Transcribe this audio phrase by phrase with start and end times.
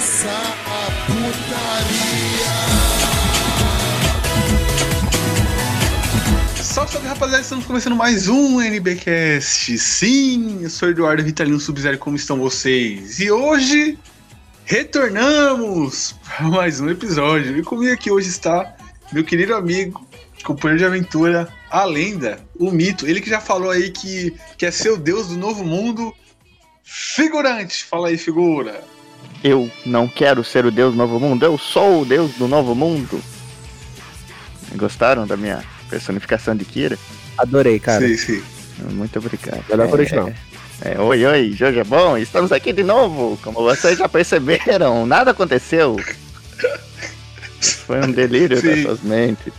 [0.00, 2.48] começar a putaria.
[6.62, 9.76] Salve, salve rapaziada, estamos começando mais um NBcast.
[9.76, 13.20] Sim, eu sou Eduardo Vitalino Sub-Zero, como estão vocês?
[13.20, 13.98] E hoje
[14.64, 17.58] retornamos para mais um episódio.
[17.58, 18.74] E comigo aqui hoje está
[19.12, 20.08] meu querido amigo,
[20.42, 23.06] companheiro de aventura, a lenda, o mito.
[23.06, 26.10] Ele que já falou aí que quer é ser o deus do novo mundo.
[26.82, 28.82] Figurante, fala aí, figura.
[29.42, 32.74] Eu não quero ser o deus do novo mundo, eu sou o deus do novo
[32.74, 33.20] mundo.
[34.76, 36.98] Gostaram da minha personificação de Kira?
[37.38, 38.06] Adorei, cara.
[38.06, 38.42] Sim, sim.
[38.92, 39.64] Muito obrigado.
[39.68, 40.32] Melhor o original.
[40.82, 43.38] É, é, oi, oi, Jojo Bom, estamos aqui de novo.
[43.42, 45.96] Como vocês já perceberam, nada aconteceu.
[47.60, 48.68] Foi um delírio Sim.
[48.68, 49.52] das suas mentes.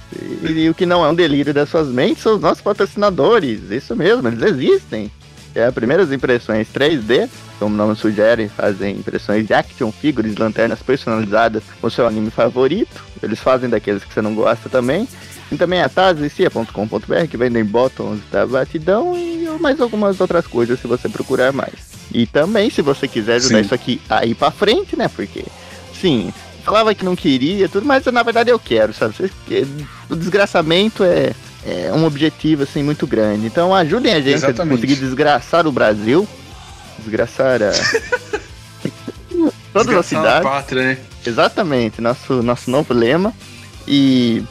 [0.44, 3.70] E, e o que não é um delírio das suas mentes são os nossos patrocinadores.
[3.70, 5.12] Isso mesmo, eles existem.
[5.54, 7.30] É as primeiras impressões 3D,
[7.62, 13.04] como o nome sugere, fazem impressões de action figures, lanternas personalizadas com seu anime favorito.
[13.22, 15.08] Eles fazem daqueles que você não gosta também.
[15.52, 20.88] E também a tazicia.com.br, que vendem botões da batidão e mais algumas outras coisas se
[20.88, 21.92] você procurar mais.
[22.12, 23.66] E também, se você quiser ajudar Sim.
[23.66, 25.08] isso aqui a ir pra frente, né?
[25.08, 25.46] Porque,
[25.94, 29.14] sim, falava que não queria, tudo, mas na verdade eu quero, sabe?
[30.10, 31.32] O desgraçamento é,
[31.64, 33.46] é um objetivo, assim, muito grande.
[33.46, 34.62] Então ajudem a gente Exatamente.
[34.62, 36.28] a conseguir desgraçar o Brasil,
[37.02, 37.72] desgraçar a...
[39.74, 40.44] todas as cidades.
[40.44, 40.98] pátria, né?
[41.26, 43.34] Exatamente, nosso, nosso novo lema.
[43.88, 44.44] E,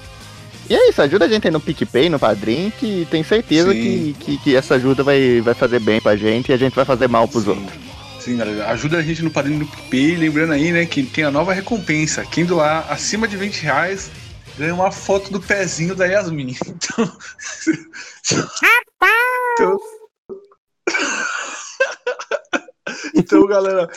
[0.68, 4.14] e é isso, ajuda a gente aí no PicPay, no Padrim, que tem certeza que,
[4.20, 7.08] que, que essa ajuda vai, vai fazer bem pra gente e a gente vai fazer
[7.08, 7.50] mal pros Sim.
[7.50, 7.90] outros.
[8.20, 8.68] Sim, galera.
[8.68, 10.16] Ajuda a gente no padrinho do PicPay.
[10.16, 12.24] Lembrando aí, né, que tem a nova recompensa.
[12.26, 14.10] Quem doar acima de 20 reais
[14.58, 16.54] ganha uma foto do pezinho da Yasmin.
[16.68, 17.12] Então.
[19.54, 19.78] então...
[23.14, 23.88] então, galera,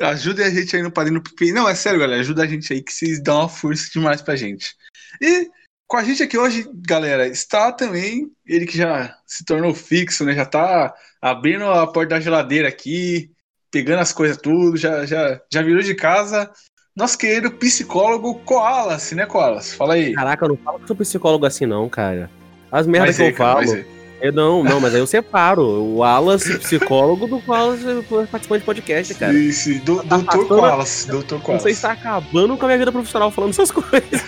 [0.00, 1.52] ajudem a gente aí no padrinho PicPay.
[1.52, 2.20] Não, é sério, galera.
[2.20, 4.74] Ajuda a gente aí que vocês dão uma força demais pra gente.
[5.20, 5.48] E
[5.86, 10.34] com a gente aqui hoje, galera, está também ele que já se tornou fixo, né?
[10.34, 13.30] Já tá abrindo a porta da geladeira aqui,
[13.70, 16.50] pegando as coisas tudo, já, já, já virou de casa.
[16.94, 19.72] Nosso querido psicólogo Koalas, né, Koalas?
[19.72, 20.12] Fala aí.
[20.12, 22.30] Caraca, eu não falo que sou psicólogo assim, não, cara.
[22.70, 23.97] As merdas que é, eu cara, falo.
[24.20, 24.28] É.
[24.28, 25.62] Eu não, não, mas aí eu separo.
[25.62, 27.84] O Wallace, psicólogo, do Wallace,
[28.30, 29.32] participante de podcast, cara.
[29.32, 29.78] Sim, sim.
[29.78, 31.06] Do, Tá doutor Koalas.
[31.08, 31.66] Doutor Você Koalas.
[31.66, 34.22] está acabando com a minha vida profissional falando essas coisas.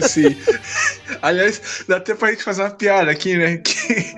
[0.00, 0.36] Sim.
[1.20, 3.58] Aliás, dá até pra gente fazer uma piada aqui, né?
[3.58, 4.14] Que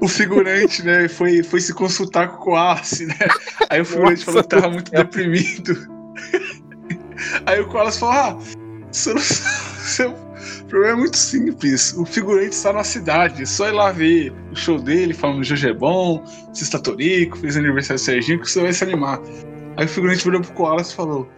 [0.00, 3.16] o figurante, né, foi, foi se consultar com o Koalas, né?
[3.70, 5.88] Aí o figurante Nossa, falou que tava muito deprimido.
[7.46, 8.38] Aí o Koalas falou: Ah,
[8.92, 10.14] solução-
[10.68, 11.94] seu problema é muito simples.
[11.94, 15.72] O figurante está na cidade, é só ir lá ver o show dele, falando é
[15.72, 19.18] bom, você está torico, fez aniversário do Serginho, que você vai se animar.
[19.76, 21.28] Aí o figurante virou pro Koalas e falou: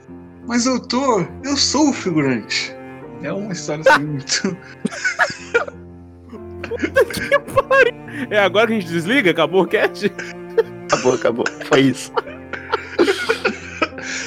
[0.46, 2.74] Mas doutor, eu sou o figurante.
[3.22, 4.56] É uma história assim muito.
[8.30, 9.30] É agora que a gente desliga?
[9.30, 10.10] Acabou o cast?
[10.86, 11.44] Acabou, acabou.
[11.64, 12.12] Foi isso.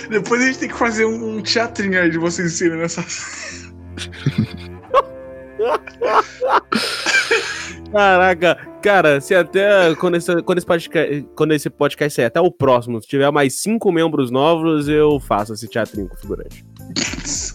[0.09, 3.03] Depois a gente tem que fazer um, um teatrinho aí de vocês ensinando essa.
[7.91, 12.49] Caraca, cara, se até quando esse, quando esse, podcast, quando esse podcast sair, até o
[12.51, 16.65] próximo, se tiver mais cinco membros novos, eu faço esse teatrinho com figurante.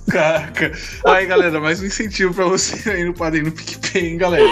[0.09, 0.71] Caraca.
[1.07, 4.45] Aí, galera, mais um incentivo pra você aí no padrinho no PicPay, hein, galera.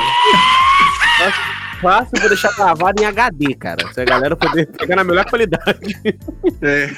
[1.83, 3.93] Eu vou deixar gravado em HD, cara.
[3.93, 5.97] Se a galera poder pegar na melhor qualidade.
[6.63, 6.91] É.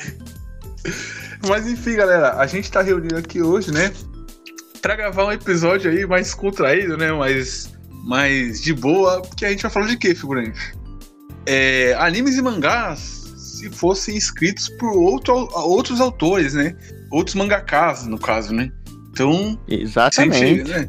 [1.47, 3.93] Mas enfim, galera, a gente tá reunido aqui hoje, né?
[4.81, 7.13] Pra gravar um episódio aí mais contraído, né?
[7.13, 7.73] Mais,
[8.05, 9.21] mais de boa.
[9.23, 10.73] Porque a gente vai falar de quê, figurante?
[11.47, 12.99] É, animes e mangás
[13.37, 16.77] se fossem escritos por outro, outros autores, né?
[17.11, 18.71] Outros mangakas, no caso, né?
[19.11, 20.39] Então, Exatamente.
[20.39, 20.89] gente, né?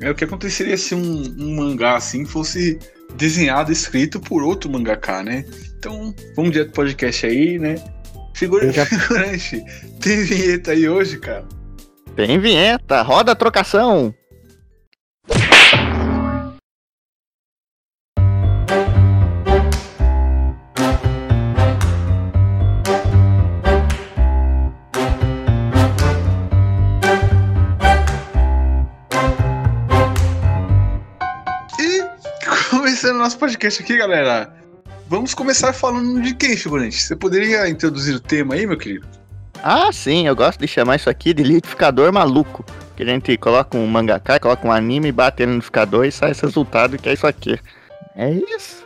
[0.00, 2.78] É o que aconteceria se um, um mangá assim fosse
[3.16, 5.44] desenhado, escrito por outro mangaka, né?
[5.78, 7.74] Então, vamos direto pro podcast aí, né?
[8.34, 9.62] Figura, Eu já- figurante,
[10.00, 11.46] tem vinheta aí hoje, cara?
[12.14, 14.14] Tem vinheta, roda a trocação.
[31.80, 32.04] E
[32.70, 34.54] começando nosso podcast aqui, galera.
[35.08, 37.02] Vamos começar falando de quem, figurante?
[37.02, 39.21] Você poderia introduzir o tema aí, meu querido?
[39.62, 42.64] Ah, sim, eu gosto de chamar isso aqui de liquidificador maluco.
[42.96, 46.42] Que a gente coloca um mangaka, coloca um anime, bate no liquidificador e sai esse
[46.42, 47.58] resultado que é isso aqui.
[48.16, 48.82] É isso.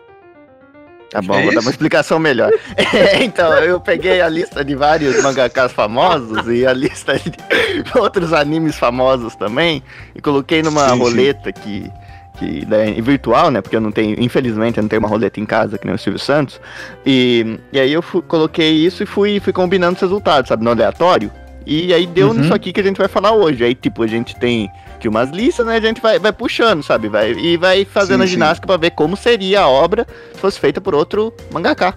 [1.11, 1.61] Tá bom, É vou dar isso?
[1.61, 2.53] uma explicação melhor.
[2.95, 7.33] É, então, eu peguei a lista de vários mangakas famosos e a lista de
[7.99, 9.83] outros animes famosos também
[10.15, 11.01] e coloquei numa Sim, sim.
[11.01, 11.91] roleta que,
[12.39, 13.61] que né, virtual, né?
[13.61, 15.99] Porque eu não tenho, infelizmente, eu não tenho uma roleta em casa que nem o
[15.99, 16.61] Silvio Santos.
[17.05, 20.71] E, e aí eu fu- coloquei isso e fui, fui combinando os resultados, sabe, no
[20.71, 21.31] aleatório.
[21.67, 22.35] E aí deu Uhum.
[22.35, 23.65] nisso aqui que a gente vai falar hoje.
[23.65, 25.77] Aí, tipo, a gente tem que umas listas, né?
[25.77, 27.09] A gente vai, vai puxando, sabe?
[27.09, 30.61] Vai, e vai fazendo Sim, a ginástica pra ver como seria a obra se fosse
[30.61, 31.95] feita por outro mangaka.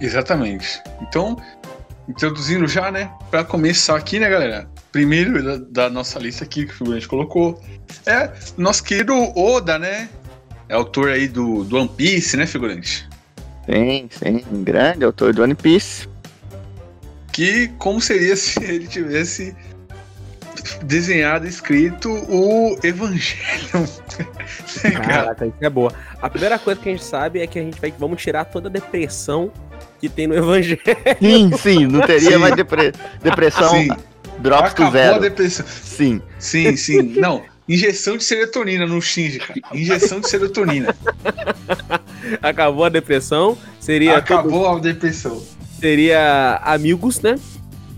[0.00, 0.80] Exatamente.
[1.02, 1.36] Então,
[2.08, 3.12] introduzindo já, né?
[3.30, 4.68] Pra começar aqui, né, galera?
[4.90, 7.62] Primeiro da, da nossa lista aqui que o figurante colocou
[8.06, 10.08] é nosso querido Oda, né?
[10.68, 13.08] É autor aí do, do One Piece, né, figurante?
[13.66, 16.08] Sim, sim, um grande autor do One Piece.
[17.32, 19.54] Que como seria se ele tivesse
[20.82, 23.88] desenhado, escrito o Evangelho?
[24.82, 25.92] Cara, Caraca, isso é boa.
[26.20, 28.68] A primeira coisa que a gente sabe é que a gente vai vamos tirar toda
[28.68, 29.52] a depressão
[30.00, 30.80] que tem no Evangelho.
[31.20, 32.36] Sim, sim, não teria Sim.
[32.38, 32.92] mais depre-
[33.22, 33.70] depressão.
[33.70, 33.88] sim,
[34.40, 35.20] Drops to acabou a zero.
[35.20, 35.66] depressão.
[35.66, 36.22] Sim.
[36.38, 37.02] Sim, sim.
[37.20, 39.60] Não, injeção de serotonina no Shinji, cara.
[39.74, 40.94] Injeção de serotonina.
[42.42, 43.56] Acabou a depressão.
[43.80, 45.42] Seria, todo, Acabou a depressão.
[45.80, 47.38] seria amigos, né?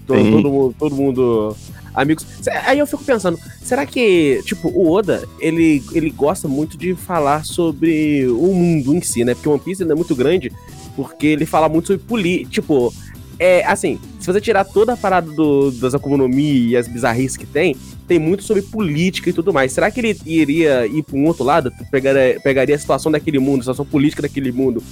[0.07, 1.57] Todo, todo mundo, todo mundo.
[1.93, 2.25] Amigos.
[2.67, 7.45] Aí eu fico pensando, será que, tipo, o Oda, ele, ele gosta muito de falar
[7.45, 9.35] sobre o mundo em si, né?
[9.35, 10.53] Porque o One Piece é muito grande,
[10.97, 12.51] porque ele fala muito sobre política.
[12.51, 12.93] Tipo,
[13.39, 15.95] é assim, se você tirar toda a parada do, das
[16.29, 17.75] Mi e as bizarrices que tem,
[18.07, 19.73] tem muito sobre política e tudo mais.
[19.73, 21.73] Será que ele iria ir para um outro lado?
[21.91, 24.83] Pegaria, pegaria a situação daquele mundo, a situação política daquele mundo,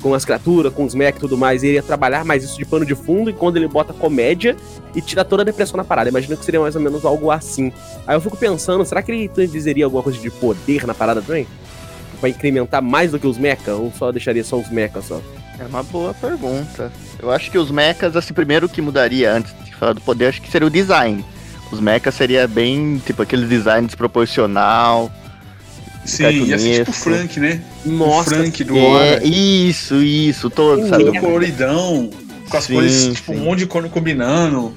[0.00, 2.64] com as criaturas, com os mech e tudo mais, e iria trabalhar mais isso de
[2.64, 4.56] pano de fundo, e quando ele bota comédia
[4.94, 6.08] e tira toda a depressão na parada.
[6.08, 7.70] Imagina que seria mais ou menos algo assim.
[8.06, 11.46] Aí eu fico pensando, será que ele dizeria alguma coisa de poder na parada também?
[12.20, 13.74] Pra incrementar mais do que os mecha?
[13.74, 15.20] Ou só deixaria só os mecha só?
[15.58, 16.92] É uma boa pergunta.
[17.20, 20.40] Eu acho que os mechas, assim, primeiro que mudaria antes de falar do poder, acho
[20.40, 21.24] que seria o design.
[21.72, 25.10] Os mechas seria bem, tipo, aquele design desproporcional.
[26.04, 27.60] Sim, ia ser tipo o Frank, né?
[27.84, 31.04] Nossa, o Frank do É, isso, isso, todo, sabe?
[31.04, 32.08] Todo coloridão,
[32.48, 33.38] com as Sim, cores, tipo, sim.
[33.38, 34.72] um monte de cor combinando.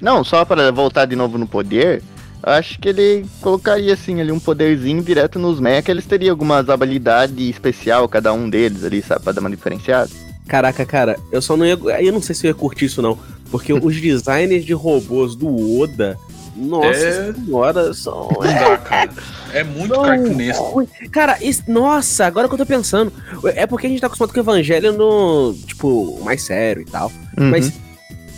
[0.00, 2.02] Não, só para voltar de novo no poder,
[2.46, 7.36] acho que ele colocaria assim ali um poderzinho direto nos mechas, eles teriam algumas habilidades
[7.50, 10.08] especial cada um deles ali, sabe, pra dar uma diferenciada.
[10.48, 11.76] Caraca, cara, eu só não ia.
[12.00, 13.18] Eu não sei se eu ia curtir isso, não.
[13.50, 16.16] Porque os designers de robôs do Oda,
[16.56, 17.32] nossa É.
[17.34, 18.28] senhora, são.
[18.32, 19.10] Não dá, cara.
[19.52, 20.62] É muito Não, cartunesco.
[20.64, 20.86] ruim.
[21.10, 23.12] Cara, isso- nossa, agora que eu tô pensando.
[23.56, 25.52] É porque a gente tá acostumado com o Evangelho no.
[25.66, 27.10] Tipo, mais sério e tal.
[27.36, 27.50] Uhum.
[27.50, 27.72] Mas.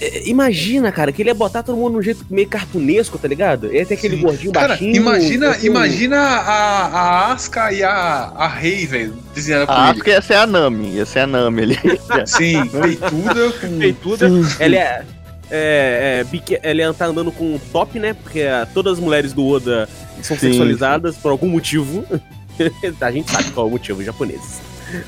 [0.00, 3.72] É, Imagina, cara, que ele ia botar todo mundo num jeito meio cartunesco, tá ligado?
[3.72, 4.22] Ia ter aquele Sim.
[4.22, 4.96] gordinho Cara, baixinho.
[4.96, 7.90] imagina, assim, imagina a, a Asuka e a,
[8.36, 10.02] a Rei, velho, desenhada por Ah, ele.
[10.02, 11.78] que ia ser a Nami, ia ser a Nami ali.
[12.26, 13.78] Sim, peituda com.
[13.78, 14.26] peituda.
[14.60, 15.04] Ela é.
[15.50, 18.12] É, é, bique- ela tá andando com um top, né?
[18.12, 19.88] Porque ah, todas as mulheres do Oda
[20.22, 22.04] são Sim, sexualizadas por algum motivo.
[23.00, 24.60] a gente sabe qual é o motivo, japoneses.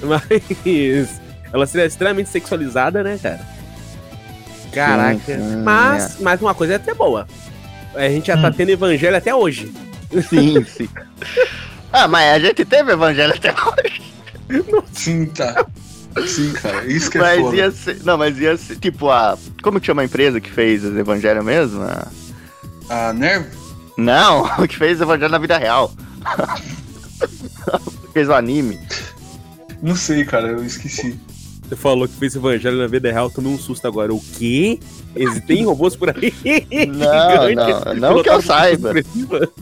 [0.03, 1.21] Mas
[1.53, 3.41] ela seria extremamente sexualizada, né, cara?
[4.73, 5.19] Caraca.
[5.27, 7.27] Sim, sim, Mas, mas uma coisa é até boa.
[7.95, 8.53] A gente já tá Hum.
[8.53, 9.73] tendo evangelho até hoje.
[10.29, 10.89] Sim, sim.
[11.93, 14.01] Ah, mas a gente teve evangelho até hoje.
[14.93, 15.67] Sim, tá.
[16.25, 16.85] Sim, cara.
[16.87, 17.57] Isso que é Mas foda.
[17.57, 17.97] ia ser.
[18.05, 18.77] Não, mas ia ser.
[18.77, 19.37] Tipo, a.
[19.61, 21.83] Como que chama a empresa que fez os evangelhos mesmo?
[21.83, 22.07] A-
[23.09, 23.47] A Nerv.
[23.97, 25.93] Não, o que fez o evangelho na vida real.
[28.13, 28.79] fez o anime.
[29.83, 31.19] Não sei, cara, eu esqueci.
[31.71, 34.13] Você falou que fez evangelho na vida real, tomei um susto agora.
[34.13, 34.81] O quê?
[35.15, 36.35] Existem robôs por aí?
[36.89, 38.93] Não, Gigante, não, não que eu saiba.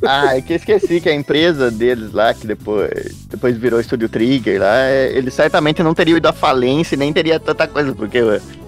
[0.03, 4.09] Ah, é que eu esqueci que a empresa deles lá, que depois, depois virou Estúdio
[4.09, 7.95] Trigger lá, é, eles certamente não teriam ido à falência e nem teria tanta coisa,
[7.95, 8.21] porque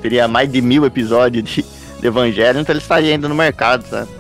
[0.03, 1.65] teria mais de mil episódios de,
[1.99, 4.11] de Evangelho, então eles estariam ainda no mercado, sabe?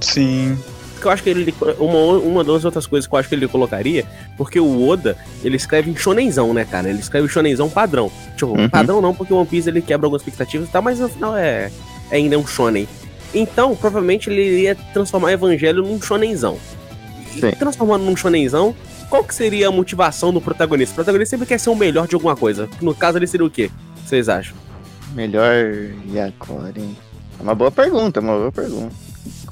[0.00, 0.56] Sim.
[1.04, 1.54] Que eu acho que ele.
[1.78, 4.04] Uma, uma das outras coisas que eu acho que ele colocaria,
[4.36, 6.88] porque o Oda, ele escreve em shonenzão, né, cara?
[6.88, 8.10] Ele escreve shonenzão padrão.
[8.36, 8.68] Tipo, Uhum.
[8.68, 11.36] padrão não, porque o One Piece ele quebra algumas expectativas e tal, mas no final
[11.36, 11.70] é,
[12.10, 12.88] é ainda um shonen.
[13.34, 16.56] Então, provavelmente ele iria transformar Evangelho num shonenzão.
[17.36, 18.74] E transformando num shonenzão,
[19.10, 20.92] qual que seria a motivação do protagonista?
[20.92, 22.68] O protagonista sempre quer ser o melhor de alguma coisa.
[22.80, 23.70] No caso, ele seria o quê?
[24.06, 24.56] Vocês acham?
[25.14, 25.52] Melhor
[26.06, 26.96] e agora, hein?
[27.38, 28.94] É uma boa pergunta, é uma boa pergunta.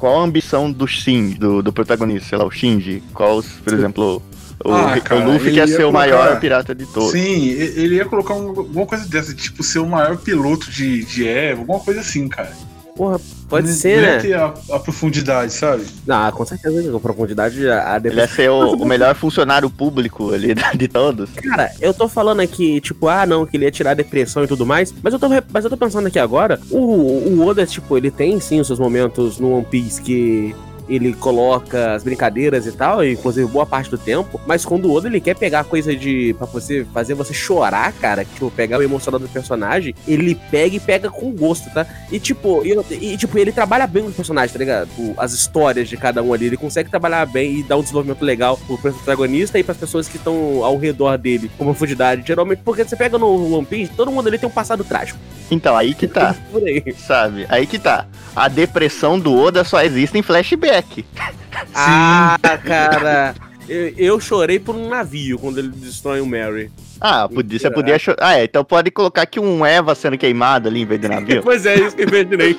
[0.03, 3.01] Qual a ambição do Shinji, do, do protagonista, sei lá, o Shinji?
[3.15, 4.21] Qual, por exemplo,
[4.65, 7.13] o, Ah, o cara, Luffy ele quer ser o colocar- maior pirata de todos.
[7.13, 11.29] Sim, ele ia colocar um- alguma coisa dessa, tipo, ser o maior piloto de, de
[11.29, 12.51] Eva, alguma coisa assim, cara.
[12.95, 13.19] Porra,
[13.49, 14.19] pode Não ser, né?
[14.19, 15.85] ter a, a profundidade, sabe?
[16.07, 20.33] Ah, com certeza, com profundidade a, a Ele ia ser o, o melhor funcionário público
[20.33, 21.31] ali de todos.
[21.31, 24.47] Cara, eu tô falando aqui, tipo, ah, não, que ele ia tirar a depressão e
[24.47, 27.97] tudo mais, mas eu tô, mas eu tô pensando aqui agora, o, o Oda, tipo,
[27.97, 30.55] ele tem sim os seus momentos no One Piece que
[30.95, 35.09] ele coloca as brincadeiras e tal, inclusive boa parte do tempo, mas quando o Oda
[35.09, 36.35] ele quer pegar coisa de.
[36.39, 40.81] pra você fazer você chorar, cara, tipo, pegar o emocional do personagem, ele pega e
[40.81, 41.87] pega com gosto, tá?
[42.11, 44.89] E tipo, e, e, tipo, ele trabalha bem com os personagens, tá ligado?
[45.17, 48.57] As histórias de cada um ali, ele consegue trabalhar bem e dar um desenvolvimento legal
[48.57, 52.23] pro protagonista e pras pessoas que estão ao redor dele com profundidade.
[52.27, 55.19] Geralmente, porque você pega no One Piece, todo mundo ali tem um passado trágico.
[55.53, 56.83] Então, aí que tá, Por aí.
[56.97, 57.47] sabe?
[57.49, 58.07] Aí que tá.
[58.35, 61.05] A depressão do Oda só existe em flashback.
[61.75, 63.35] Ah, cara.
[63.69, 66.71] Eu, eu chorei por um navio quando ele destrói o Mary.
[67.01, 68.19] Ah, podia, você podia chorar.
[68.21, 71.43] Ah, é, então pode colocar aqui um Eva sendo queimado ali em vez do navio.
[71.45, 72.57] Pois é, isso que eu imaginei.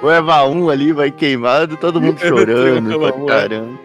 [0.00, 2.92] o Eva 1 ali vai queimado, todo mundo chorando.
[2.92, 3.78] Eva pra 1, caramba.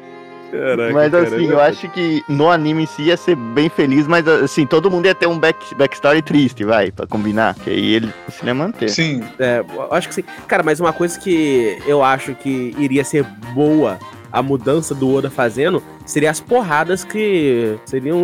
[0.51, 4.27] Caraca, Mas assim, eu acho que no anime em si ia ser bem feliz, mas
[4.27, 7.55] assim, todo mundo ia ter um back, backstory triste, vai, pra combinar.
[7.55, 8.89] Que aí ele se ia manter.
[8.89, 9.23] Sim.
[9.37, 10.23] É, eu acho que sim.
[10.47, 13.99] Cara, mas uma coisa que eu acho que iria ser boa
[14.31, 18.19] a mudança do Oda fazendo seria as porradas que seriam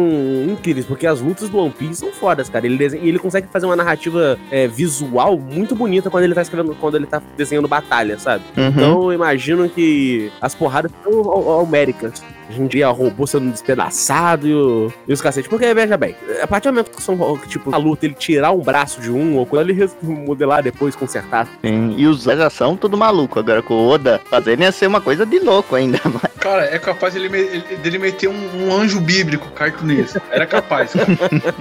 [0.50, 2.66] incríveis, porque as lutas do One Piece são fodas, cara.
[2.66, 6.76] Ele, desenha, ele consegue fazer uma narrativa é, visual muito bonita quando ele tá escrevendo,
[6.76, 8.44] quando ele tá desenhando batalha, sabe?
[8.58, 8.68] Uhum.
[8.68, 12.24] Então eu imagino que as porradas são homéricas.
[12.50, 15.50] Hoje em dia, robô sendo despedaçado e, o, e os cacete.
[15.50, 18.60] Porque, veja bem, a partir do momento que são, tipo, a luta, ele tirar um
[18.62, 21.48] braço de um, ou quando ele modelar depois, consertar.
[21.64, 23.40] Sim, E os já são tudo maluco.
[23.40, 26.00] Agora com o Oda fazendo ia ser uma coisa de louco ainda.
[26.40, 27.28] Cara, é capaz dele,
[27.82, 30.22] dele meter um, um anjo bíblico cartunista.
[30.30, 31.08] Era capaz, cara.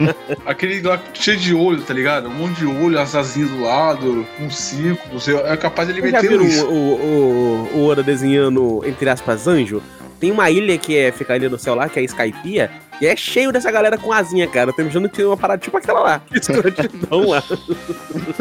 [0.45, 2.29] Aquele lá cheio de olho, tá ligado?
[2.29, 5.19] Um monte de olho, as asinhas do lado, um círculo.
[5.19, 6.67] você- É capaz dele meter viram isso.
[6.67, 9.83] o, o, o, o Oda desenhando, entre aspas, anjo?
[10.25, 13.07] Tem uma ilha que é, fica ali no céu lá, que é a Skypiea, que
[13.07, 14.71] é cheio dessa galera com asinha, cara.
[14.71, 16.19] Eu tô imaginando que tem uma parada tipo aquela lá.
[16.21, 17.45] Que escrotidão lá.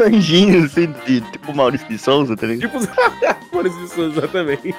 [0.16, 2.80] anjinho, assim, de, tipo Maurício de Souza, tá ligado?
[2.80, 2.94] Tipo,
[3.52, 4.74] por isso, exatamente.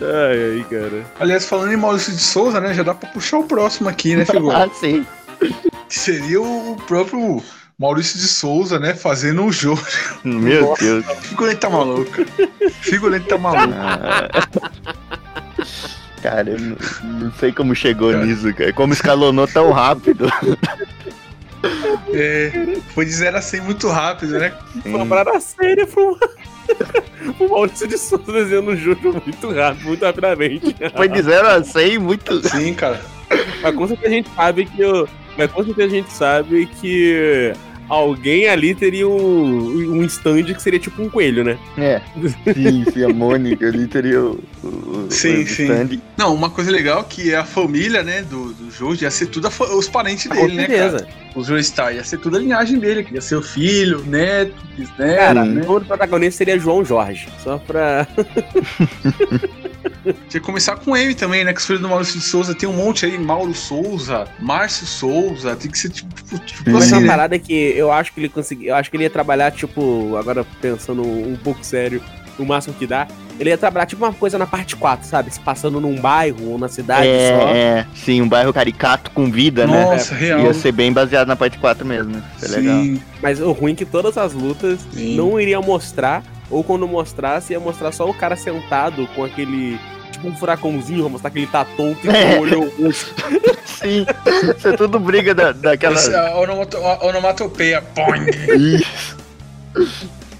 [0.00, 1.04] ai, ai, cara.
[1.20, 2.72] Aliás, falando em Maurício de Souza, né?
[2.72, 4.64] Já dá pra puxar o próximo aqui, né, figura?
[4.64, 5.06] Ah, sim.
[5.86, 7.42] Que seria o próprio
[7.78, 8.94] Maurício de Souza, né?
[8.94, 9.84] Fazendo um jogo.
[10.24, 11.04] Meu Deus.
[11.20, 12.10] Figurante tá maluco.
[12.80, 13.74] Figurante tá maluco.
[13.76, 14.95] Ah.
[16.22, 16.76] Cara, eu não,
[17.20, 18.24] não sei como chegou Cara.
[18.24, 18.72] nisso, cara.
[18.72, 20.26] Como escalonou tão rápido.
[22.12, 24.52] É, foi de 0 a 100 muito rápido, né?
[24.82, 26.18] Foi uma parada séria pro,
[27.36, 30.76] pro Maurício de Souza desenhando um jogo muito rápido, muito rapidamente.
[30.94, 32.48] Foi de 0 a 100 muito.
[32.48, 33.00] Sim, cara.
[33.62, 35.08] Mas com certeza a gente sabe que o.
[35.36, 37.52] Mas com certeza a gente sabe que
[37.88, 41.58] alguém ali teria um, um stand que seria tipo um coelho, né?
[41.78, 42.00] É.
[42.52, 44.42] Sim, sim, a Mônica ali teria o.
[44.62, 45.62] o Sim, o sim.
[45.64, 46.00] stand.
[46.16, 49.48] Não, uma coisa legal que é a família, né, do, do Jojo, ia ser tudo
[49.48, 51.08] os parentes dele, né, cara?
[51.34, 55.16] O Joestar, ia ser tudo a linhagem dele, que ia ser o filho, neto, bisneto,
[55.18, 55.62] Cara, né?
[55.86, 57.28] protagonista seria João Jorge.
[57.42, 58.06] Só pra.
[60.04, 61.52] Tinha que começar com M também, né?
[61.52, 65.54] Que os filhos do Maurício de Souza tem um monte aí, Mauro Souza, Márcio Souza,
[65.56, 67.06] tem que ser tipo, tipo, tipo Mas assim, uma né?
[67.06, 68.68] parada que eu acho que ele conseguiu.
[68.68, 72.02] Eu acho que ele ia trabalhar, tipo, agora pensando um pouco sério,
[72.38, 73.06] o máximo que dá.
[73.38, 75.30] Ele ia trabalhar tipo uma coisa na parte 4, sabe?
[75.30, 77.48] Se passando num bairro ou na cidade só.
[77.48, 79.84] É, é, sim, um bairro caricato com vida, né?
[79.84, 80.40] Nossa, real.
[80.40, 82.12] Ia ser bem baseado na parte 4 mesmo.
[82.12, 82.22] né?
[82.42, 82.82] É legal.
[82.82, 85.16] Sim, Mas o ruim é que todas as lutas Sim.
[85.16, 89.78] não iriam mostrar, ou quando mostrasse, ia mostrar só o cara sentado com aquele.
[90.12, 92.36] Tipo um furacãozinho, vai mostrar que ele tá tonto e com É.
[92.38, 93.12] o olho roxo.
[93.66, 94.06] Sim,
[94.56, 95.98] isso é tudo briga da, daquela.
[96.00, 98.24] A, onomato, a onomatopeia, poing.
[98.76, 99.16] Isso.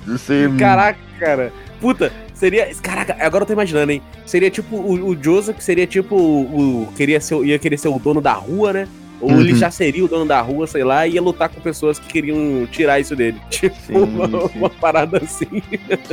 [0.06, 0.58] Isso é...
[0.58, 1.52] Caraca, cara.
[1.80, 2.72] Puta, seria.
[2.82, 4.00] Caraca, agora eu tô imaginando, hein?
[4.24, 6.84] Seria tipo o, o Joseph, seria tipo o.
[6.84, 8.88] o- queria ser, o- ia querer ser o dono da rua, né?
[9.26, 9.58] Ou ele Uhum.
[9.58, 12.66] já seria o dono da rua, sei lá, e ia lutar com pessoas que queriam
[12.70, 13.38] tirar isso dele.
[13.50, 14.58] Tipo, Sim, uma, sim.
[14.58, 15.62] uma parada assim.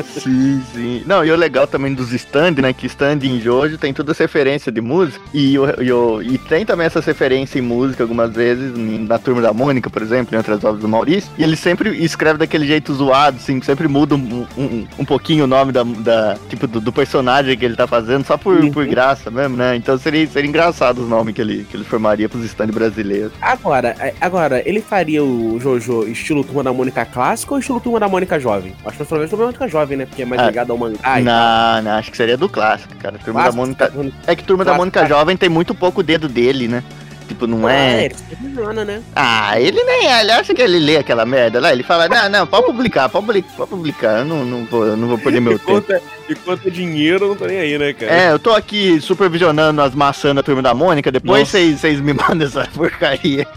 [0.02, 1.04] Sim, sim.
[1.06, 2.74] Não, e o legal também dos stand, né?
[2.74, 5.24] Que stand em Jojo tem toda essa referência de música.
[5.34, 9.42] E, o, e, o- e tem também essa referência em música algumas vezes, na turma
[9.42, 11.30] da Mônica, por exemplo, em outras obras do Maurício.
[11.38, 15.48] E ele sempre escreve daquele jeito zoado, assim, sempre muda um, um, um pouquinho o
[15.48, 18.72] nome da, da- tipo, do, do personagem que ele tá fazendo, só por, Uhum.
[18.72, 19.76] por graça mesmo, né?
[19.76, 23.03] Então seria, seria engraçado os nomes que ele, que ele formaria pros stand brasileiros.
[23.42, 28.00] Agora, é- agora, ele faria o Jojo estilo Turma da Mônica clássico ou estilo Turma
[28.00, 28.74] da Mônica jovem?
[28.86, 30.06] Acho que provavelmente Turma da Mônica jovem, né?
[30.06, 33.18] Porque é mais Ah, ligado ao mangá não, não, acho que seria do clássico, cara.
[33.20, 34.14] Turma Clássico, da Mônica.
[34.28, 35.10] É que Turma da Clássico, Mônica cara.
[35.10, 36.84] Jovem tem muito pouco dedo dele, né?
[37.28, 38.06] Tipo, não Ah, é.
[38.06, 39.02] ele supervisiona, né?
[39.16, 42.30] Ah, ele nem é, ele acha que ele lê aquela merda lá, ele fala, não,
[42.30, 45.40] não, pode publicar, pode publicar, pode publicar, eu não, não, vou, eu não vou perder
[45.40, 45.72] meu E tempo.
[45.72, 48.12] quanto, é, e quanto é dinheiro, eu não tô nem aí, né, cara?
[48.14, 52.46] É, eu tô aqui supervisionando as maçãs da turma da Mônica, depois vocês me mandam
[52.48, 53.48] essa porcaria.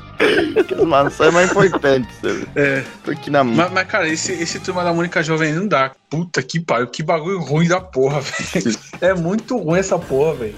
[0.66, 2.46] que as maçãs é mais importante, sabe?
[2.56, 2.82] É.
[3.04, 5.90] Porque na Mas, mas, cara, esse, esse turma da Mônica Jovem não dá.
[6.08, 8.20] Puta que pariu, que bagulho ruim da porra,
[8.54, 8.78] velho.
[9.00, 10.54] É muito ruim essa porra, velho.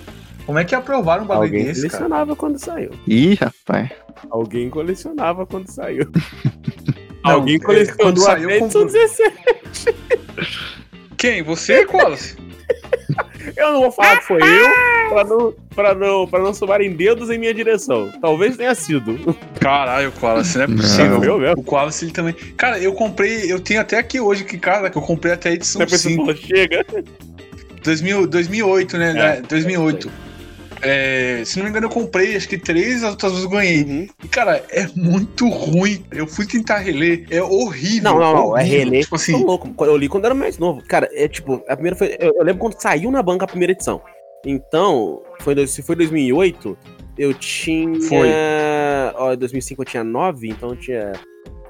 [0.49, 1.91] Como é que aprovaram um bagulho Alguém desse, cara?
[2.05, 2.91] colecionava quando saiu.
[3.07, 3.91] Ih, rapaz.
[4.31, 6.09] Alguém colecionava quando saiu.
[7.23, 8.87] Não, Alguém é, colecionou quando a saiu, comprou.
[8.87, 9.35] 17.
[11.19, 11.43] Quem?
[11.43, 12.35] Você, Wallace?
[13.59, 17.29] Eu não vou falar que foi eu, pra não, pra não, pra não somarem dedos
[17.29, 18.11] em minha direção.
[18.21, 19.37] Talvez tenha sido.
[19.61, 20.77] Caralho, Wallace, não é Não.
[20.77, 21.25] possível.
[21.25, 21.65] Eu mesmo.
[21.67, 22.35] O Wallace ele também.
[22.57, 25.53] Cara, eu comprei, eu tenho até aqui hoje que cara, que eu comprei até a
[25.53, 26.25] edição Depois você 5.
[26.25, 26.87] falou, chega.
[27.83, 29.11] 2000, 2008, né?
[29.11, 30.28] É, né, 2008.
[30.83, 33.83] É, se não me engano, eu comprei, acho que três, as outras eu ganhei.
[33.85, 34.09] Uhum.
[34.23, 36.05] E, cara, é muito ruim.
[36.11, 38.03] Eu fui tentar reler, é horrível.
[38.03, 38.59] Não, não, não.
[38.59, 39.03] É reler.
[39.03, 39.85] Tipo Tô assim, louco.
[39.85, 40.83] Eu li quando era mais novo.
[40.87, 42.17] Cara, é tipo, a primeira foi.
[42.19, 44.01] Eu, eu lembro quando saiu na banca a primeira edição.
[44.47, 46.79] Então, foi, se foi 2008,
[47.19, 48.01] eu tinha.
[48.03, 48.29] Foi.
[49.17, 51.13] Ó, em 2005 eu tinha 9, então eu tinha.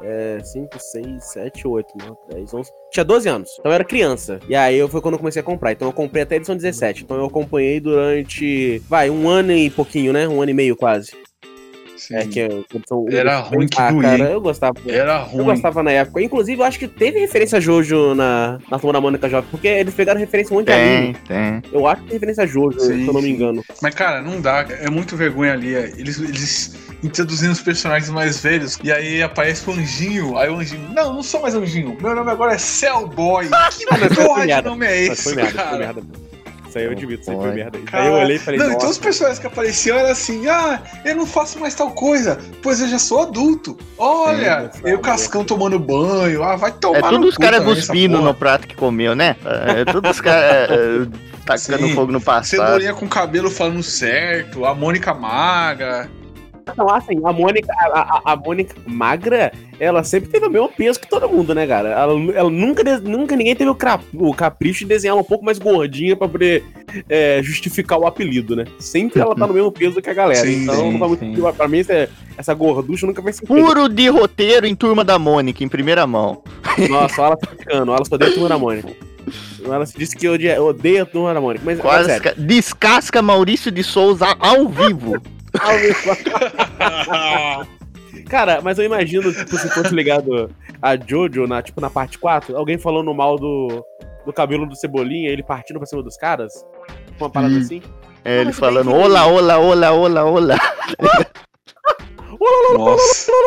[0.03, 2.71] É, 5, 6, 7, 8, 9, 10, 11.
[2.91, 3.51] Tinha 12 anos.
[3.59, 4.41] Então eu era criança.
[4.49, 5.73] E aí eu, foi quando eu comecei a comprar.
[5.73, 7.05] Então eu comprei até a edição 17.
[7.05, 8.79] Então eu acompanhei durante.
[8.89, 10.29] Vai, um ano e pouquinho, né?
[10.29, 11.13] Um ano e meio quase.
[12.09, 13.05] Sim, É que edição.
[13.11, 14.75] Era ruim que ah, doía, cara, eu gostava.
[14.87, 15.45] era Eu ruim.
[15.45, 16.21] gostava na época.
[16.23, 19.69] Inclusive, eu acho que teve referência a Jojo na, na turma da Mônica Jovem, porque
[19.69, 21.15] eles pegaram referência muito de anime.
[21.27, 21.73] Tem, tem.
[21.73, 23.63] Eu acho que tem referência a Jojo, Sim, se eu não me engano.
[23.83, 24.67] Mas, cara, não dá.
[24.69, 25.75] É muito vergonha ali.
[25.75, 25.93] é.
[25.97, 28.79] Eles, eles introduzindo os personagens mais velhos.
[28.83, 30.37] E aí aparece o anjinho.
[30.37, 30.89] Aí o anjinho.
[30.95, 31.97] Não, não sou mais anjinho.
[32.01, 33.47] Meu nome agora é Cellboy.
[33.79, 35.23] Que porra de nome é esse?
[35.23, 35.69] foi merda, cara?
[35.71, 36.03] foi merda.
[36.69, 37.79] Isso aí eu admito, isso aí foi merda.
[37.93, 38.77] Aí eu olhei e falei, Não, nossa.
[38.77, 42.81] então os personagens que apareciam eram assim: ah, eu não faço mais tal coisa, pois
[42.81, 43.77] eu já sou adulto.
[43.97, 46.43] Olha, Sim, eu Cascão tomando banho.
[46.43, 49.37] Ah, vai tomar É no tudo os caras cuspindo no prato que comeu, né?
[49.45, 51.07] É tudo os caras é,
[51.47, 51.95] tacando Sim.
[51.95, 52.67] fogo no passado.
[52.67, 56.11] Cebolinha com cabelo falando certo, a Mônica magra.
[56.77, 60.99] Não, assim, a Mônica, a, a, a Mônica magra, ela sempre teve o mesmo peso
[61.01, 61.89] que todo mundo, né, cara?
[61.91, 65.45] Ela, ela nunca, nunca ninguém teve o, cra- o capricho de desenhar ela um pouco
[65.45, 66.65] mais gordinha pra poder
[67.09, 68.65] é, justificar o apelido, né?
[68.79, 70.45] Sempre ela tá no mesmo peso que a galera.
[70.47, 73.89] Sim, então, sim, não faz muito pra mim, essa, essa gorducha nunca vai ser Puro
[73.89, 76.43] de roteiro em Turma da Mônica, em primeira mão.
[76.89, 78.89] Nossa, ela tá ficando, ela só odeia a turma da Mônica.
[79.65, 81.63] Ela se disse que odeia, odeia a turma da Mônica.
[81.65, 85.21] Mas, Quase sério, ca- descasca Maurício de Souza ao vivo.
[88.29, 90.51] Cara, mas eu imagino, tipo, se fosse ligado
[90.83, 93.85] a Jojo, na, tipo, na parte 4, alguém falando mal do,
[94.27, 96.53] do cabelo do Cebolinha, ele partindo pra cima dos caras.
[97.19, 97.61] Uma parada Sim.
[97.61, 97.83] assim.
[98.25, 100.57] É, ele falando, olá, olá, olá, olá, olá.
[102.77, 103.33] Nossa.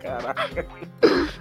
[0.00, 0.66] Caraca.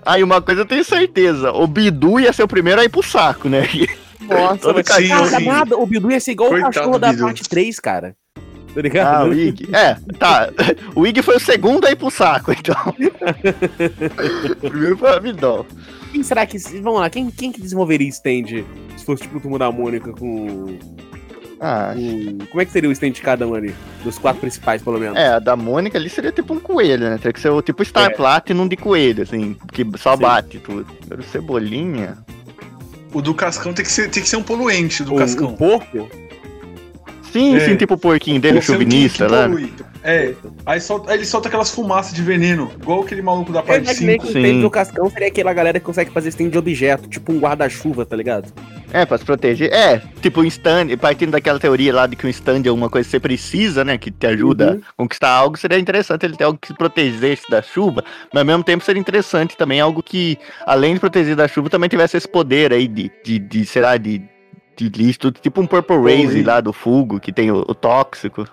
[0.06, 3.02] Aí uma coisa eu tenho certeza, o Bidu ia ser o primeiro a ir pro
[3.02, 3.64] saco, né?
[4.30, 5.46] Nossa, mas cachorro, cara, sim.
[5.46, 7.24] nada, o Bidu ia ser igual Coitado o cachorro da Bidu.
[7.24, 8.16] parte 3, cara.
[8.36, 9.30] Tá Ah, ligado?
[9.30, 9.70] o Ig.
[9.76, 10.50] É, tá.
[10.96, 12.76] O Ig foi o segundo a ir pro saco, então.
[14.52, 15.66] o primeiro foi o Abidol.
[16.12, 16.58] Quem será que.
[16.82, 18.64] Vamos lá, quem, quem que desenvolveria stand
[18.98, 20.78] se fosse tipo o turma da Mônica com,
[21.60, 23.74] Ah, com- Como é que seria o stand de cada um ali?
[24.04, 25.18] Dos quatro principais, pelo menos.
[25.18, 27.18] é, a da Mônica ali seria tipo um coelho, né?
[27.18, 28.10] Teria que ser o tipo Star É.
[28.10, 30.22] Platinum de coelho, assim, que só Sim.
[30.24, 30.86] bate tudo.
[31.06, 32.18] Agora o Cebolinha.
[33.14, 35.50] O do Cascão tem que ser, tem que ser um poluente do O, Cascão.
[35.50, 36.10] o porco?
[37.32, 37.60] Sim, É.
[37.66, 39.48] sim, tipo o porquinho dele, o é chauvinista que lá.
[39.48, 39.74] polui.
[40.04, 40.34] É,
[40.66, 43.84] aí, solta, aí ele solta aquelas fumaças de veneno, igual aquele maluco da Eu parte
[43.84, 44.34] imaginei 5.
[44.34, 47.40] que o do Cascão seria aquela galera que consegue fazer stand de objeto, tipo um
[47.40, 48.52] guarda-chuva, tá ligado?
[48.92, 49.72] É, pra se proteger.
[49.74, 53.06] É, tipo um stand, partindo daquela teoria lá de que um stand é uma coisa
[53.08, 53.98] que você precisa, né?
[53.98, 54.82] Que te ajuda Uhum.
[54.90, 58.46] a conquistar algo, seria interessante ele ter algo que se protegesse da chuva, mas ao
[58.46, 62.28] mesmo tempo seria interessante também algo que, além de proteger da chuva, também tivesse esse
[62.28, 64.22] poder aí de, de, de sei lá, de,
[64.76, 68.46] de lixo, tipo um Purple Raze lá do Fugo, que tem o, o tóxico.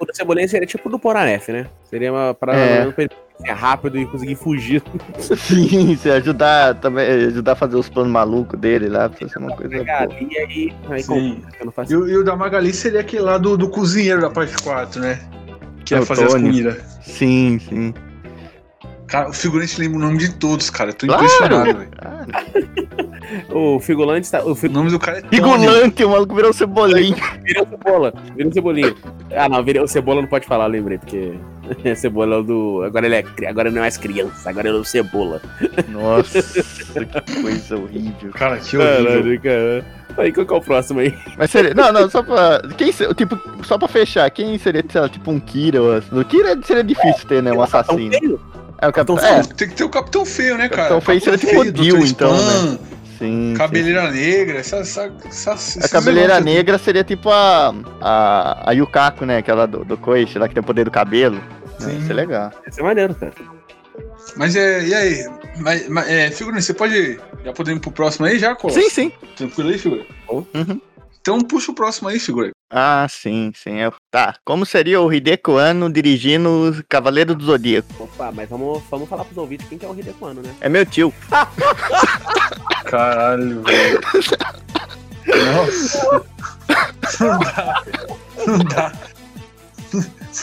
[0.00, 1.66] O do Cebolinha seria tipo do Poranef, né?
[1.84, 2.78] Seria uma parada É.
[2.82, 2.90] é.
[2.92, 4.82] pra ele ser rápido e conseguir fugir.
[5.18, 9.54] Sim, se ajudar também, ajudar a fazer os planos malucos dele lá, pra ser uma
[9.56, 10.16] coisa Pegar boa.
[10.18, 10.74] ali e aí.
[10.90, 11.42] aí Sim.
[11.58, 14.56] complica, E, o- e o da Magali seria aquele lá do, do cozinheiro da parte
[14.62, 15.18] 4, né?
[15.84, 16.44] Que É ia fazer as Tony.
[16.48, 16.82] comidas.
[17.02, 17.94] Sim, sim.
[19.06, 20.90] Cara, o figurante lembra o nome de todos, cara.
[20.90, 21.24] Eu tô Claro.
[21.24, 22.57] impressionado, velho.
[23.50, 24.42] O Figulante tá.
[24.42, 24.74] O O Figu...
[24.74, 25.22] nome do cara é.
[25.28, 27.16] Figulante, o maluco virou cebolinha.
[27.44, 28.12] Virou cebola.
[28.36, 28.94] Virou cebolinha.
[29.36, 31.34] Ah, não, virou cebola não pode falar, lembrei, porque.
[31.96, 32.82] cebola é o do.
[32.84, 33.24] Agora ele é.
[33.48, 35.40] Agora ele não é mais criança, agora ele é o cebola.
[35.88, 36.42] Nossa,
[37.22, 38.30] que coisa horrível.
[38.32, 39.04] Cara, que horrível.
[39.04, 39.98] Caralho, cara.
[40.16, 41.14] Aí, qual que é o próximo aí?
[41.36, 41.74] Mas seria.
[41.74, 42.60] Não, não, só pra.
[42.76, 45.80] Quem, tipo, só pra fechar, quem seria, sei lá, tipo um Kira?
[45.80, 47.52] ou- No Kira seria difícil ter, né?
[47.52, 48.40] Um assassino.
[48.80, 49.18] É, o capitão.
[49.18, 50.88] É, Tem que ter o Capitão Feio, né, cara?
[50.88, 51.72] Capitão Feio seria tipo o.
[51.72, 52.78] Dio, então, Spam,
[53.18, 53.54] sim.
[53.56, 54.76] Cabeleira Negra, essa.
[54.78, 57.74] essa, essa A cabeleira negócios- negra seria tipo a.
[58.00, 59.38] A, a Yukako, né?
[59.38, 61.40] Aquela do, do Koichi, lá que tem o poder do cabelo.
[61.78, 61.98] Sim.
[61.98, 62.52] Isso é legal.
[62.66, 63.32] Isso é maneiro, cara.
[64.36, 64.84] Mas é.
[64.84, 65.26] E aí?
[65.58, 67.20] Mas, mas, é, figurante, você pode.
[67.44, 68.80] Já podemos ir pro próximo aí já, Colosso?
[68.80, 69.12] Sim, sim.
[69.36, 70.04] Tranquilo aí, figura?
[70.28, 70.80] Uhum.
[71.20, 72.50] Então puxa o próximo aí, figura.
[72.70, 73.78] Ah, sim, sim.
[73.80, 74.36] é- Tá.
[74.42, 78.04] Como seria o Hideko Anno dirigindo Cavaleiro do Zodíaco?
[78.04, 80.54] Opa, mas vamos, vamos falar pros ouvintes quem que é o Hideko Anno, né?
[80.62, 81.12] É meu tio.
[82.86, 84.00] Caralho, velho.
[85.52, 86.24] Nossa.
[87.20, 87.84] Não dá.
[88.46, 88.92] Não dá.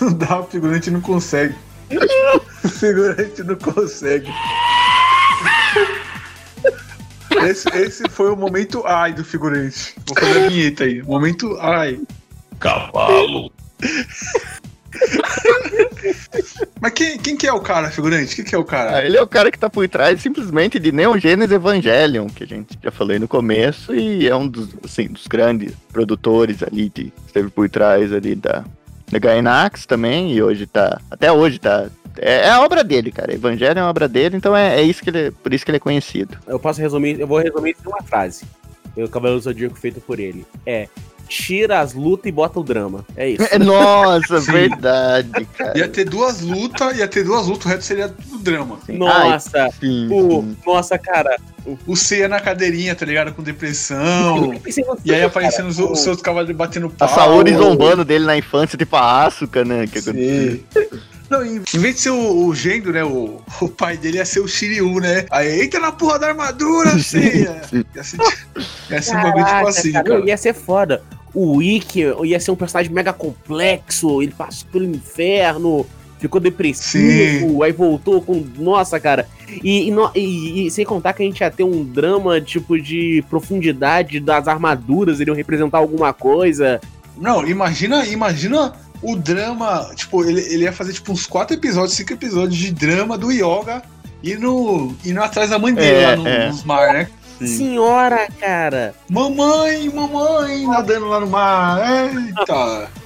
[0.02, 1.56] Não dá, o figurante não consegue.
[2.64, 4.32] O figurante não consegue.
[7.48, 9.96] Esse, esse foi o momento ai do figurante.
[10.06, 11.02] Vou fazer a vinheta aí.
[11.02, 12.00] Momento ai.
[12.60, 13.52] Cavalo.
[16.80, 18.36] Mas quem, quem que é o cara, figurante?
[18.36, 18.98] Quem que é o cara?
[18.98, 22.44] Ah, ele é o cara que tá por trás simplesmente de Neon Genesis Evangelion, que
[22.44, 26.90] a gente já falei no começo, e é um dos, assim, dos grandes produtores ali,
[26.90, 28.64] de, esteve por trás ali da,
[29.12, 31.88] da Gainax também, e hoje tá, até hoje tá,
[32.18, 35.04] é, é a obra dele, cara, Evangelion é a obra dele, então é, é isso
[35.04, 36.38] que ele, por isso que ele é conhecido.
[36.48, 38.46] Eu posso resumir, eu vou resumir isso em uma frase.
[38.96, 40.46] O Cavaleiro Zodíaco feito por ele.
[40.66, 40.88] É,
[41.28, 43.06] tira as lutas e bota o drama.
[43.16, 43.44] É isso.
[43.60, 44.52] Nossa, Sim.
[44.52, 45.78] verdade, cara.
[45.78, 48.78] Ia ter duas lutas, ia ter duas lutas, o resto seria tudo drama.
[48.86, 48.98] Sim.
[48.98, 50.58] Nossa, Ai, sim, o, sim.
[50.66, 51.38] nossa, cara.
[51.88, 53.34] O Ceia na cadeirinha, tá ligado?
[53.34, 54.54] Com depressão.
[54.54, 55.28] Eu pensei em você, E aí cara.
[55.28, 57.16] aparecendo os, O- os seus cavaleiros batendo A pau.
[57.16, 59.88] Saori zombando dele na infância, tipo a Asuka, né?
[59.88, 60.64] Que Sim.
[61.30, 63.04] Não, em, vez de ser o, o Gendo, né?
[63.04, 65.26] O, o pai dele ia ser o Shiryu, né?
[65.32, 67.62] Aí entra na porra da armadura, Ceia.
[67.96, 68.18] Ia ser,
[68.90, 71.02] ia ser um bagulho tipo Caraca, assim, cara, não, Ia ser foda.
[71.34, 75.86] O Ikki ia ser um personagem mega complexo, ele passou pelo inferno,
[76.18, 78.46] ficou depressivo, aí voltou com.
[78.58, 79.28] Nossa, cara.
[79.64, 83.24] E, e e- e sem contar que a gente ia ter um drama tipo de
[83.30, 86.80] profundidade das armaduras, iriam representar alguma coisa.
[87.18, 89.90] Não, imagina, imagina o drama.
[89.96, 93.82] Tipo, ele, ele ia fazer tipo uns quatro episódios, cinco episódios de drama do Yoga
[94.24, 96.48] indo, indo atrás da mãe dele É, lá no, é.
[96.48, 97.08] nos mar, né?
[97.40, 98.96] Senhora, cara.
[99.10, 101.80] Mamãe, mamãe, nadando lá no mar.
[102.16, 102.90] Eita!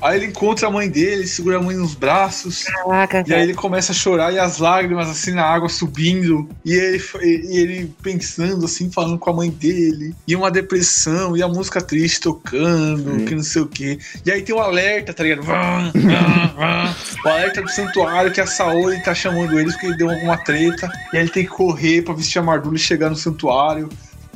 [0.00, 2.64] Aí ele encontra a mãe dele, segura a mãe nos braços.
[2.64, 6.48] Caraca, E aí ele começa a chorar e as lágrimas assim na água subindo.
[6.64, 10.14] E ele, e ele pensando assim, falando com a mãe dele.
[10.26, 13.24] E uma depressão, e a música triste tocando, Sim.
[13.24, 13.98] que não sei o quê.
[14.24, 15.42] E aí tem o alerta, tá ligado?
[15.42, 16.94] Vã, vã, vã.
[17.24, 20.90] O alerta do santuário que a Saori tá chamando eles porque ele deu alguma treta.
[21.12, 23.88] E aí ele tem que correr pra vestir a armadura e chegar no santuário.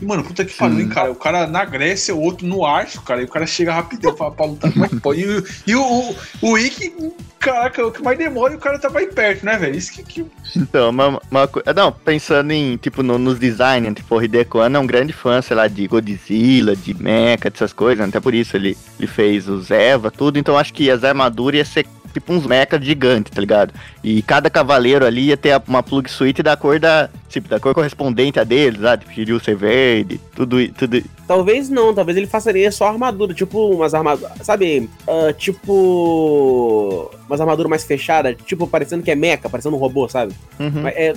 [0.05, 1.11] Mano, puta que pariu, hein, cara?
[1.11, 3.21] O cara na Grécia, o outro no Ártico, cara.
[3.23, 4.73] E o cara chega rapidão pra, pra lutar.
[4.73, 5.21] Como é que pode?
[5.21, 6.17] E, o- e o, o,
[6.53, 6.93] o Ikki,
[7.38, 9.77] caraca, o que mais demora e o cara tá mais perto, né, velho?
[9.77, 14.15] Isso que, que Então, uma, uma co- Não, pensando em, tipo, no- nos designs, tipo,
[14.17, 17.99] o Hideko Anno é um grande fã, sei lá, de Godzilla, de Mecha, dessas coisas,
[17.99, 18.07] né?
[18.09, 21.65] até por isso ele, ele fez os Eva, tudo, então acho que as armaduras ia
[21.65, 23.72] ser tipo uns mechas gigantes, tá ligado?
[24.03, 27.75] E cada cavaleiro ali ia ter uma plug suite da cor da, tipo, da cor
[27.75, 31.03] correspondente a deles, lá, tipo, Shiryu ser verde, tudo, tudo...
[31.27, 34.90] Talvez não, talvez ele façaria só armadura, tipo umas armaduras, sabe?
[35.09, 37.11] ah, tipo.
[37.27, 40.35] Umas armaduras mais fechadas, tipo parecendo que é mecha, parecendo um robô, sabe?
[40.61, 40.83] Uhum.
[40.83, 41.14] Mas, é,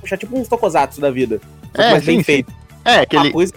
[0.00, 1.40] puxar tipo uns tokusatsu da vida.
[1.74, 2.24] É, mais bem sim, sim.
[2.24, 2.52] feito.
[2.84, 3.32] É, que Uma ele...
[3.32, 3.52] coisa.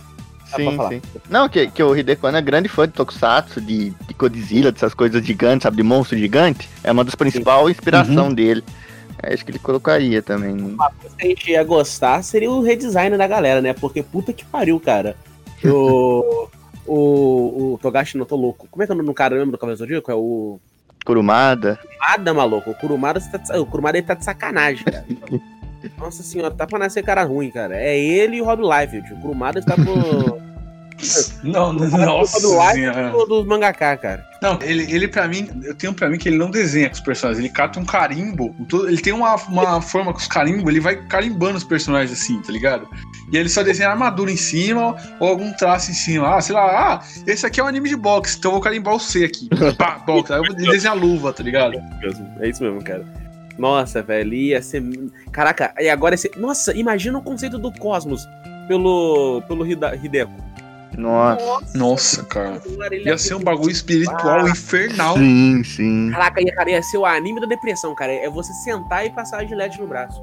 [0.56, 1.02] Sim, sim.
[1.30, 4.94] Não, que, que o Hideko Anno é grande fã de Tokusatsu, de, de Godzilla, dessas
[4.94, 5.78] coisas gigantes, sabe?
[5.78, 6.70] De monstro gigante.
[6.84, 8.64] É uma das principais inspirações dele.
[9.22, 10.54] É, acho que ele colocaria também.
[10.54, 10.74] né?
[10.74, 13.74] Uma coisa que a gente ia gostar seria o redesign da galera, né?
[13.74, 15.16] Porque puta que pariu, cara.
[15.64, 16.48] O.
[16.88, 18.68] o, o Togashi não tô louco.
[18.70, 20.12] Como é que é o nome do cara lembra do Cavaleiro do Zodíaco?
[20.12, 20.60] É o.
[21.06, 21.80] Kurumada.
[21.82, 22.72] Kurumada, maluco.
[22.72, 25.06] O Kurumada, tá de, o Kurumada ele tá de sacanagem, cara.
[25.98, 27.76] Nossa senhora, tá pra nascer cara ruim, cara.
[27.76, 29.14] É ele e o Rob Liefeld.
[29.14, 30.42] O Kurumada tá pro.
[31.44, 34.24] Não, Rob nossa pro dos mangaká, cara.
[34.42, 37.00] Não, ele, ele pra mim, eu tenho pra mim que ele não desenha com os
[37.00, 38.56] personagens, ele cata um carimbo.
[38.88, 42.52] Ele tem uma, uma forma com os carimbos, ele vai carimbando os personagens assim, tá
[42.52, 42.88] ligado?
[43.32, 46.36] E ele só desenha armadura em cima ou algum traço em cima.
[46.36, 48.96] Ah, sei lá, ah, esse aqui é um anime de boxe, então eu vou carimbar
[48.96, 49.48] o C aqui.
[49.78, 50.34] Pá, boxe.
[50.34, 51.76] Aí eu vou desenhar a luva, tá ligado?
[52.40, 53.06] É isso mesmo, cara.
[53.58, 54.84] Nossa, velho, ia ser.
[55.32, 56.32] Caraca, e agora esse.
[56.38, 58.28] Nossa, imagina o conceito do cosmos.
[58.68, 60.32] pelo, pelo Hida- Hideko.
[60.98, 61.78] Nossa.
[61.78, 62.62] Nossa, cara.
[63.06, 65.18] Ia ser um bagulho espiritual infernal.
[65.18, 66.10] Sim, sim.
[66.12, 68.12] Caraca, ia, cara, ia ser o anime da depressão, cara.
[68.12, 70.22] É você sentar e passar a gilete no braço.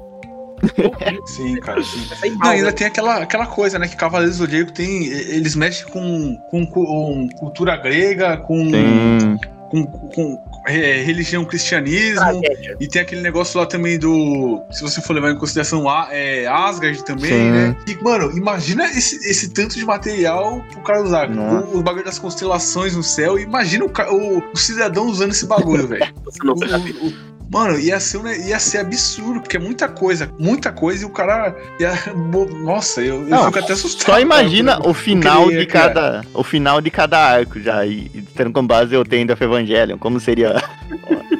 [1.25, 2.01] Sim, cara, sim.
[2.37, 2.71] Não, ainda né?
[2.73, 3.87] tem aquela, aquela coisa, né?
[3.87, 5.05] Que Cavaleiros do Zodíaco tem.
[5.05, 9.37] Eles mexem com, com, com cultura grega, com, Sim.
[9.69, 10.35] com, com,
[10.69, 12.15] é, religião, cristianismo.
[12.19, 12.77] Tragédia.
[12.79, 14.61] E tem aquele negócio lá também do.
[14.71, 17.51] Se você for levar em consideração A- é, Asgard também, Sim.
[17.51, 17.75] né?
[17.87, 21.29] E, mano, imagina esse, esse tanto de material pro cara usar.
[21.29, 23.39] O, o bagulho das constelações no céu.
[23.39, 26.05] Imagina o, o, o cidadão usando esse bagulho, velho.
[27.51, 31.09] Mano, ia ser, um ia ser absurdo, porque é muita coisa, muita coisa, e o
[31.09, 31.91] cara ia.
[32.63, 34.05] Nossa, eu, eu Não, fico até assustado.
[34.05, 36.21] Só imagina cara, o final queria de cada.
[36.33, 37.83] O final de cada arco já.
[37.85, 39.97] E e tendo como base o Tendo of Evangelion.
[39.97, 40.55] Como seria.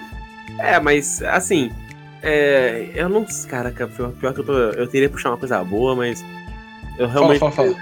[0.62, 1.72] É, mas assim.
[2.22, 3.26] É, eu não.
[3.48, 4.54] Caraca, pior, pior que eu tô.
[4.54, 6.22] Eu teria puxar uma coisa boa, mas.
[6.98, 7.40] Eu Fala, realmente.
[7.40, 7.76] fala, fala.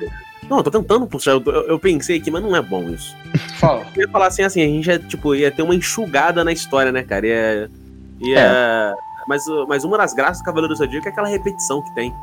[0.47, 1.31] Não, eu tô tentando puxar.
[1.31, 3.15] Eu, eu- eu pensei aqui, mas não é bom isso.
[3.57, 3.83] Fala.
[3.95, 6.91] Eu ia falar assim, assim, a gente ia, tipo, ia ter uma enxugada na história,
[6.91, 7.25] né, cara?
[7.25, 7.71] Ia.
[8.19, 8.95] Ia...
[9.27, 12.13] Mas, uh, mas uma das graças do Cavaleiro do Zodíaco é aquela repetição que tem.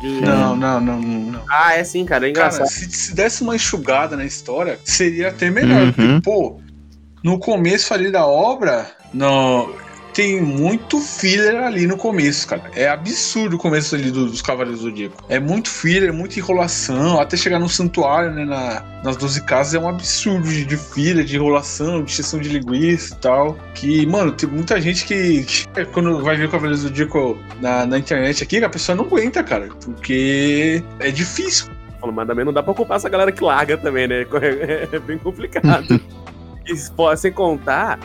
[0.00, 1.40] De- Não, não, não, não.
[1.50, 2.68] Ah, é sim, cara, é Cara, engraçado.
[2.68, 5.80] se, se desse uma enxugada na história, seria até melhor.
[5.84, 5.92] Uhum.
[5.92, 6.60] Porque, pô,
[7.22, 9.70] no começo ali da obra, não,
[10.14, 12.62] tem muito filler ali no começo, cara.
[12.74, 15.16] É absurdo o começo ali do- dos Cavaleiros do Zodíaco.
[15.28, 19.74] É muito filler, é muita enrolação, até chegar no santuário, né, na- nas 12 casas,
[19.74, 23.58] é um absurdo de, de filler, de enrolação, de exceção de linguiça e tal.
[23.74, 27.84] Que, mano, tem muita gente que, que quando vai ver o Cavaleiros do Zodíaco na,
[27.84, 29.68] na internet aqui, a pessoa não aguenta, cara.
[29.84, 31.66] Porque é difícil.
[32.12, 34.26] Mas também não dá pra culpar essa galera que larga também, né?
[34.92, 36.00] É bem complicado.
[36.66, 37.98] e pô, sem contar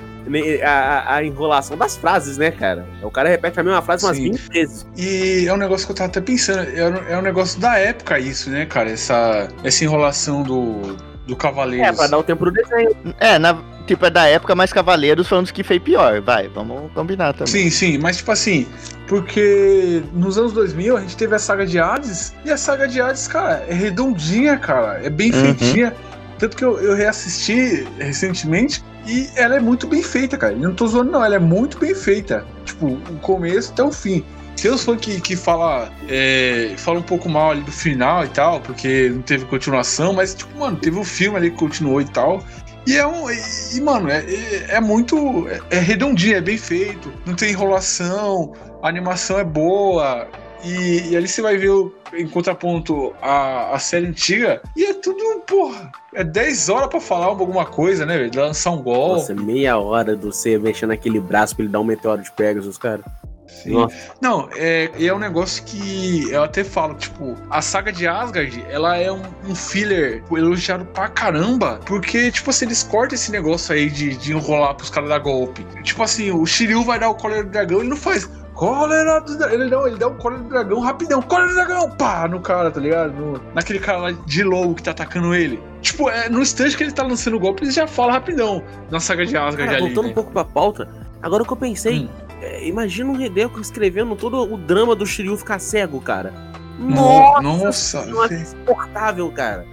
[0.64, 2.86] a, a- enrolação das frases, né, cara?
[3.02, 4.32] O cara repete a mesma frase umas Sim.
[4.32, 4.88] 20 vezes.
[4.98, 7.78] E é um negócio que eu tava até pensando, é um, é um negócio da
[7.78, 8.90] época isso, né, cara?
[8.90, 10.96] Essa, essa enrolação do,
[11.28, 11.88] do Cavaleiros.
[11.88, 12.92] É, pra dar o tempo do desenho.
[13.20, 16.22] É, na, tipo, é da época, mas Cavaleiros foi um dos que fez pior.
[16.22, 17.48] Vai, vamos combinar também.
[17.48, 18.68] Sim, sim, mas tipo assim,
[19.08, 23.02] porque nos anos 2000 a gente teve a saga de Hades, e a saga de
[23.02, 25.42] Hades, cara, é redondinha, cara, é bem Uhum.
[25.56, 25.94] feitinha.
[26.38, 30.54] Tanto que eu, eu reassisti recentemente e ela é muito bem feita, cara.
[30.54, 32.46] Eu não tô zoando, não, ela é muito bem feita.
[32.64, 34.24] Tipo, o começo até o fim.
[34.62, 38.28] Tem uns fãs que, que fala, é, fala um pouco mal ali do final e
[38.28, 42.06] tal, porque não teve continuação, mas, tipo, mano, teve o filme ali que continuou e
[42.06, 42.44] tal.
[42.86, 43.30] E é um.
[43.32, 43.40] E,
[43.74, 45.48] e, mano, é, é, é muito.
[45.48, 47.12] É, é redondinho, é bem feito.
[47.26, 50.28] Não tem enrolação, a animação é boa.
[50.64, 54.62] E, e ali você vai ver o- em contraponto a, a série antiga.
[54.76, 55.92] E é tudo, porra.
[56.14, 58.32] É 10 horas pra falar alguma coisa, né, velho?
[58.36, 59.16] Lançar um gol.
[59.16, 62.78] Nossa, meia hora do você mexendo naquele braço pra ele dar um meteoro de Pegasus,
[62.78, 63.02] cara.
[63.48, 63.72] Sim.
[63.72, 63.96] Nossa.
[64.22, 68.64] Não, é, e é um negócio que eu até falo, tipo, a saga de Asgard,
[68.70, 73.74] ela é um, um filler elogiado pra caramba, porque, tipo assim, eles cortam esse negócio
[73.74, 75.66] aí de, de enrolar pros caras dar golpe.
[75.84, 79.38] Tipo assim, o Shiryu vai dar o cólera do dragão, ele não faz cólera do
[79.38, 82.42] dragão, ele, não, ele dá o cólera do dragão rapidão, cólera do dragão, pá, no
[82.42, 83.14] cara, tá ligado?
[83.14, 85.64] No- naquele cara lá de lobo que tá atacando ele.
[85.82, 89.00] Tipo, é, no instante que ele tá lançando o golpe, ele já fala rapidão na
[89.00, 90.12] saga de Asgard Cara, ali, voltando né?
[90.12, 90.90] um pouco pra pauta,
[91.22, 92.10] agora o que eu pensei, Hum.
[92.42, 96.34] é, imagina o Hideko escrevendo todo o drama do Shiryu ficar cego, cara.
[96.78, 98.42] No- Nossa, Nossa, senhora, velho.
[98.42, 99.66] insuportável, cara.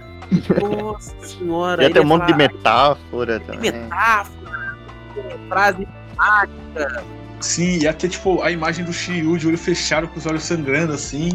[0.61, 1.83] Nossa senhora.
[1.83, 3.71] Ia ter um monte de falar metáfora de também.
[3.73, 4.77] metáfora,
[5.49, 7.03] frase mágica.
[7.39, 10.93] Sim, ia ter tipo a imagem do Shiryu de olho fechado com os olhos sangrando
[10.93, 11.29] assim.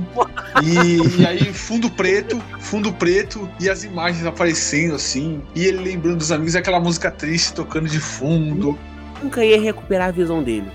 [0.63, 5.41] E, e aí fundo preto, fundo preto e as imagens aparecendo assim.
[5.55, 8.77] E ele lembrando dos amigos, e aquela música triste tocando de fundo.
[9.23, 10.67] Nunca ia recuperar a visão dele.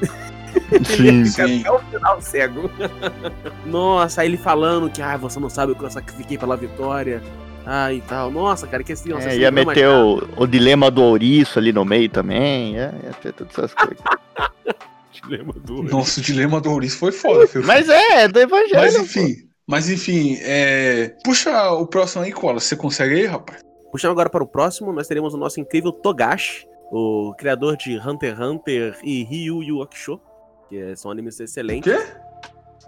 [0.84, 1.24] Sim.
[1.24, 1.60] Sim.
[1.60, 2.70] até o final cego.
[3.64, 7.22] Nossa, aí ele falando que ah, você não sabe o que eu sacrifiquei pela vitória.
[7.66, 8.30] Ah, e tal.
[8.30, 11.58] Nossa, cara, que assim, nossa, É, esse ia drama, meter o, o dilema do ouriço
[11.58, 12.74] ali no meio também.
[12.74, 13.98] Ia, ia ter todas essas coisas.
[15.22, 17.64] Dilema do- Nossa, o dilema do Ouriço foi foda, filho.
[17.66, 18.74] Mas é, é do Evangelho.
[18.82, 19.02] Mas pô.
[19.04, 21.14] enfim, mas enfim, é...
[21.24, 22.58] puxa o próximo aí, Cola.
[22.60, 23.60] Você consegue aí, rapaz?
[23.92, 28.32] Puxando agora para o próximo, nós teremos o nosso incrível Togashi, o criador de Hunter
[28.36, 30.20] x Hunter e Ryu Yu Hakusho,
[30.68, 31.90] que é- são animes O excelentes.
[31.90, 32.06] quê?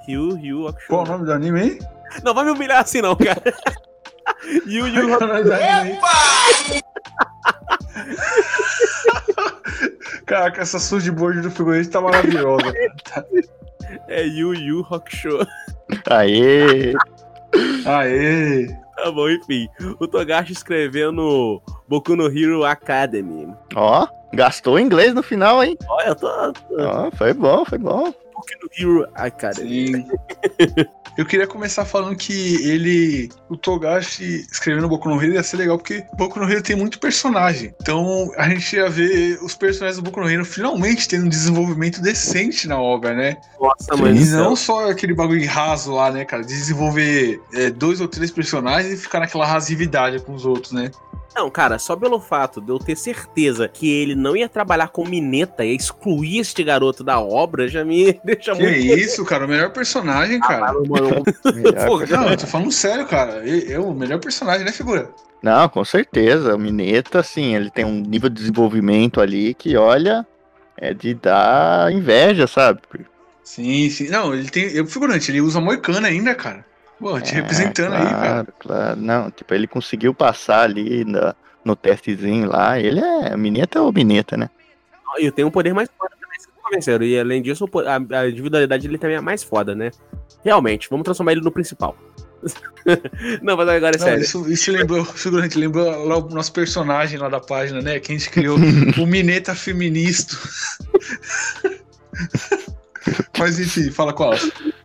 [0.06, 0.88] Ryu Yu Hakusho.
[0.88, 1.78] Qual o nome do anime aí?
[2.24, 3.40] Não vai me humilhar assim não, cara.
[4.66, 5.98] Yu Yu Qual o aí?
[10.26, 12.72] Caraca, essa surra de board do figurante tá maravilhosa.
[14.08, 15.38] é Yu Yu Hakusho.
[16.10, 16.92] Aê!
[17.86, 18.66] Aê!
[18.96, 19.68] Tá bom, enfim.
[20.00, 23.54] O Togashi escrevendo Boku no Hero Academy.
[23.74, 25.76] Ó, gastou inglês no final, hein?
[25.88, 26.26] Olha, eu tô.
[26.28, 28.12] Ó, foi bom, foi bom.
[28.34, 29.92] Boku no Hero Academy.
[29.92, 30.08] Sim.
[31.16, 35.78] Eu queria começar falando que ele, o Togashi escrevendo Boku no Hero ia ser legal,
[35.78, 37.74] porque Boku no Hero tem muito personagem.
[37.80, 42.02] Então a gente ia ver os personagens do Boku no Hero finalmente tendo um desenvolvimento
[42.02, 43.36] decente na obra, né?
[43.58, 44.44] Nossa, E mano.
[44.44, 46.42] não só aquele bagulho raso lá, né, cara?
[46.42, 50.90] De desenvolver é, dois ou três personagens e ficar naquela rasividade com os outros, né?
[51.36, 55.06] Não, cara, só pelo fato de eu ter certeza que ele não ia trabalhar com
[55.06, 58.78] Mineta, ia excluir este garoto da obra, já me deixa Que muito.
[58.78, 59.44] isso, cara?
[59.44, 60.72] O melhor personagem, cara.
[60.72, 61.22] Mano, mano,
[61.54, 63.42] Melhor Pô, Não, eu tô falando sério, cara.
[63.46, 65.10] É o melhor personagem, né, figura?
[65.42, 66.54] Não, com certeza.
[66.54, 70.26] O Mineta, assim, ele tem um nível de desenvolvimento ali que, olha,
[70.78, 72.80] é de dar inveja, sabe?
[73.44, 74.08] Sim, sim.
[74.08, 74.70] Não, ele tem.
[74.72, 76.64] Eu figurante, ele usa moicano ainda, cara.
[76.98, 78.20] Pô, te É, representando aí, cara.
[78.20, 79.00] Claro, claro.
[79.00, 82.78] Não, tipo, ele conseguiu passar ali na- no testezinho lá.
[82.80, 83.36] Ele é.
[83.36, 84.48] Mineta é o Mineta, né?
[85.18, 87.04] E tem um poder mais foda também, convenceram.
[87.04, 89.90] E além disso, a, a individualidade dele também é mais foda, né?
[90.44, 91.96] Realmente, vamos transformar ele no principal.
[93.42, 94.22] não, mas agora é Não, sério.
[94.22, 97.98] isso, isso lembrou, figurante, lembrou lá o nosso personagem lá da página, né?
[97.98, 98.56] Que a gente criou
[99.00, 100.36] o Mineta Feministo.
[103.38, 104.32] Mas enfim, fala qual.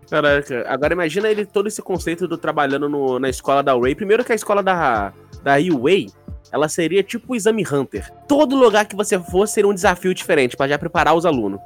[0.10, 3.96] Caraca, agora imagina ele todo esse conceito do trabalhando no- na escola da Ray.
[3.96, 6.08] Primeiro que a escola da, da UA,
[6.52, 8.12] ela seria tipo o exame Hunter.
[8.28, 11.60] Todo lugar que você for seria um desafio diferente, pra já preparar os alunos.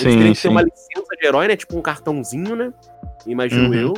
[0.00, 1.56] Eles teriam que ter uma licença de herói, né?
[1.56, 2.72] Tipo um cartãozinho, né?
[3.24, 3.74] Imagino Uhum.
[3.74, 3.94] eu.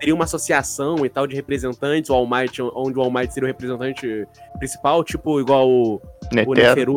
[0.00, 3.46] Teria uma associação e tal de representantes, o All Might, onde o All Might seria
[3.46, 4.26] o representante
[4.58, 6.00] principal, tipo igual o,
[6.46, 6.54] o.
[6.54, 6.96] Neferu.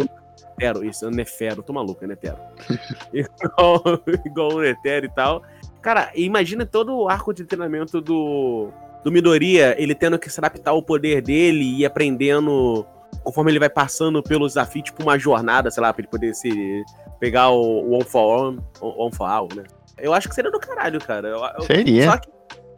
[0.61, 2.37] Netero, isso, Nefero, tô maluco, é Netero.
[3.13, 3.81] igual,
[4.25, 5.41] igual o Netero e tal.
[5.81, 8.69] Cara, imagina todo o arco de treinamento do,
[9.03, 12.85] do Midoriya, ele tendo que se adaptar ao poder dele e aprendendo
[13.23, 16.83] conforme ele vai passando pelos desafios, tipo uma jornada, sei lá, pra ele poder se
[17.19, 19.63] pegar o, o One for One, One for All, né?
[19.97, 21.27] Eu acho que seria do caralho, cara.
[21.27, 22.09] Eu- Seria.
[22.09, 22.29] Só que,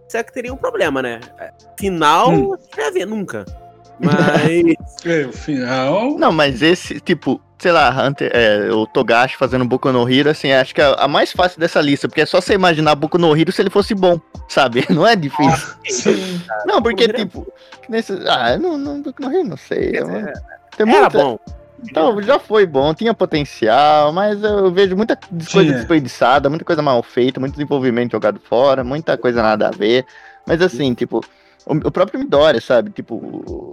[0.09, 1.19] só que teria um problema, né?
[1.79, 2.55] Final, Hum.
[2.75, 3.45] não ia ver nunca.
[3.99, 4.75] Mas.
[5.05, 6.17] É, o final.
[6.17, 10.49] Não, mas esse, tipo, sei lá, Hunter, é, o Togashi fazendo Boku no Hero, assim,
[10.53, 13.35] acho que é a mais fácil dessa lista, porque é só você imaginar Boku no
[13.35, 14.85] Hero se ele fosse bom, sabe?
[14.89, 15.75] Não é difícil.
[15.89, 16.41] Sim.
[16.65, 17.45] não, porque, tipo,
[17.89, 19.89] nesse, ah, não, não, Boku no Hero, não sei.
[19.97, 20.03] é
[20.77, 21.37] tem Era muita- bom.
[21.85, 25.73] Então, já foi bom, tinha potencial, mas eu vejo muita coisa Tinha.
[25.73, 30.05] desperdiçada, muita coisa mal feita, muito desenvolvimento jogado fora, muita coisa nada a ver.
[30.47, 31.19] Mas assim, tipo,
[31.65, 32.89] o, próprio Midori, sabe?
[32.89, 33.19] Tipo,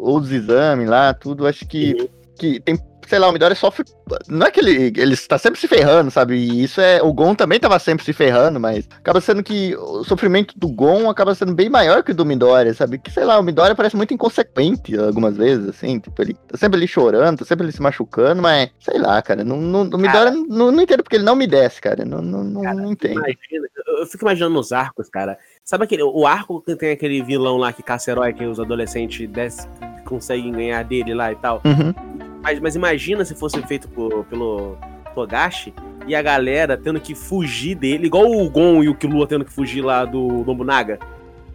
[0.02, 3.84] os exames lá, tudo, acho que, que tem, sei lá, o Midori sofre.
[4.28, 6.34] Não é que ele, ele está sempre se ferrando, sabe?
[6.34, 7.00] E isso é.
[7.02, 11.08] O Gon também estava sempre se ferrando, mas acaba sendo que o sofrimento do Gon
[11.08, 12.98] acaba sendo bem maior que o do Midori, sabe?
[12.98, 16.76] Que sei lá, o Midori parece muito inconsequente algumas vezes, assim, tipo, ele tá sempre
[16.78, 20.30] ali chorando, tá sempre ali se machucando, mas sei lá, cara, não, não, o Midori
[20.48, 23.12] não, não entendo porque ele não me desce, cara, não, não, não, não entendo.
[23.14, 23.68] Imagina,
[24.00, 25.38] eu- fico imaginando nos arcos, cara.
[25.64, 29.28] Sabe aquele, o arco que tem aquele vilão lá que caça herói que os adolescentes
[29.28, 29.68] desce,
[30.04, 31.60] conseguem ganhar dele lá e tal?
[31.64, 31.94] Uhum.
[32.42, 34.76] Mas, mas imagina se fosse feito por- pelo
[35.14, 35.74] Togashi
[36.06, 39.52] e a galera tendo que fugir dele, igual o Gon e o Killua tendo que
[39.52, 40.98] fugir lá do Nobunaga.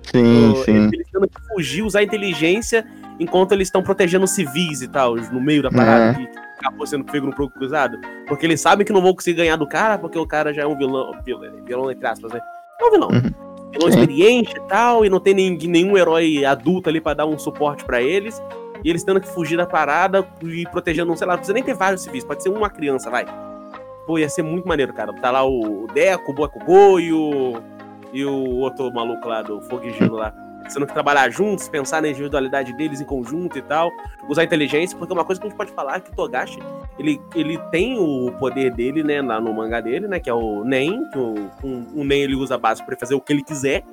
[0.04, 0.90] Sim, O- sim.
[0.94, 2.86] Eles tendo que fugir, usar inteligência
[3.20, 6.26] enquanto eles estão protegendo civis e tal, no meio da parada, É.
[6.26, 7.98] que acabou sendo pego no fogo cruzado.
[8.28, 10.68] Porque eles sabem que não vão conseguir ganhar do cara, porque o cara já é
[10.68, 12.40] um vilão, vilão, vilão entre aspas, né?
[12.80, 13.10] É um vilão.
[13.10, 13.32] Uhum.
[13.72, 17.38] Vilão experiente e tal, e não tem ninguém- nenhum herói adulto ali pra dar um
[17.40, 18.42] suporte pra eles.
[18.84, 21.74] E eles tendo que fugir da parada e protegendo, sei lá, não precisa nem ter
[21.74, 23.26] vários civis, pode ser uma criança, vai.
[24.06, 25.14] Pô, ia ser muito maneiro, cara.
[25.14, 27.62] Tá lá o Deco, o Bakugou e o.
[28.14, 30.34] E o outro maluco lá do Fogo Gelo lá.
[30.62, 33.92] Eles Tendo que trabalhar juntos, pensar na individualidade deles em conjunto e tal.
[34.30, 36.60] Usar inteligência, porque uma coisa que a gente pode falar é que o Togashi,
[36.98, 40.64] ele, ele tem o poder dele, né, lá no mangá dele, né, que é o
[40.64, 43.44] Nen, que o, um, o Nen ele usa a base pra fazer o que ele
[43.44, 43.84] quiser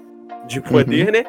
[0.47, 1.25] de poder, né?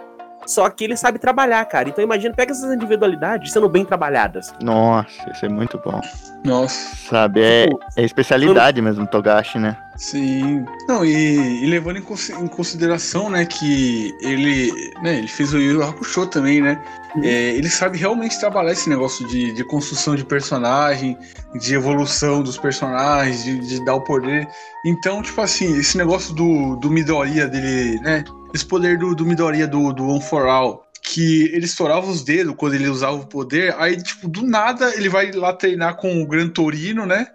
[0.45, 1.89] Só que ele sabe trabalhar, cara.
[1.89, 4.53] Então imagina, pega essas individualidades sendo bem trabalhadas.
[4.61, 6.01] Nossa, isso é muito bom.
[6.43, 6.95] Nossa.
[7.09, 9.77] Sabe, é, Tipo, é especialidade mesmo, Togashi, né?
[9.95, 10.65] Sim.
[10.87, 15.73] Não, e, e levando em, em consideração, né, que ele, né, ele fez o Yu
[15.73, 16.81] Yu Hakusho também, né?
[17.15, 17.23] Uhum.
[17.23, 21.17] É, ele sabe realmente trabalhar esse negócio de, de construção de personagem,
[21.53, 24.47] de evolução dos personagens, de, de dar o poder.
[24.83, 28.23] Então, tipo assim, esse negócio do, do Midoriya dele, né?
[28.53, 32.55] Esse poder do, do Midoriya do, do One for All, que ele estourava os dedos
[32.55, 36.27] quando ele usava o poder, aí, tipo, do nada ele vai lá treinar com o
[36.27, 37.27] Gran Torino, né?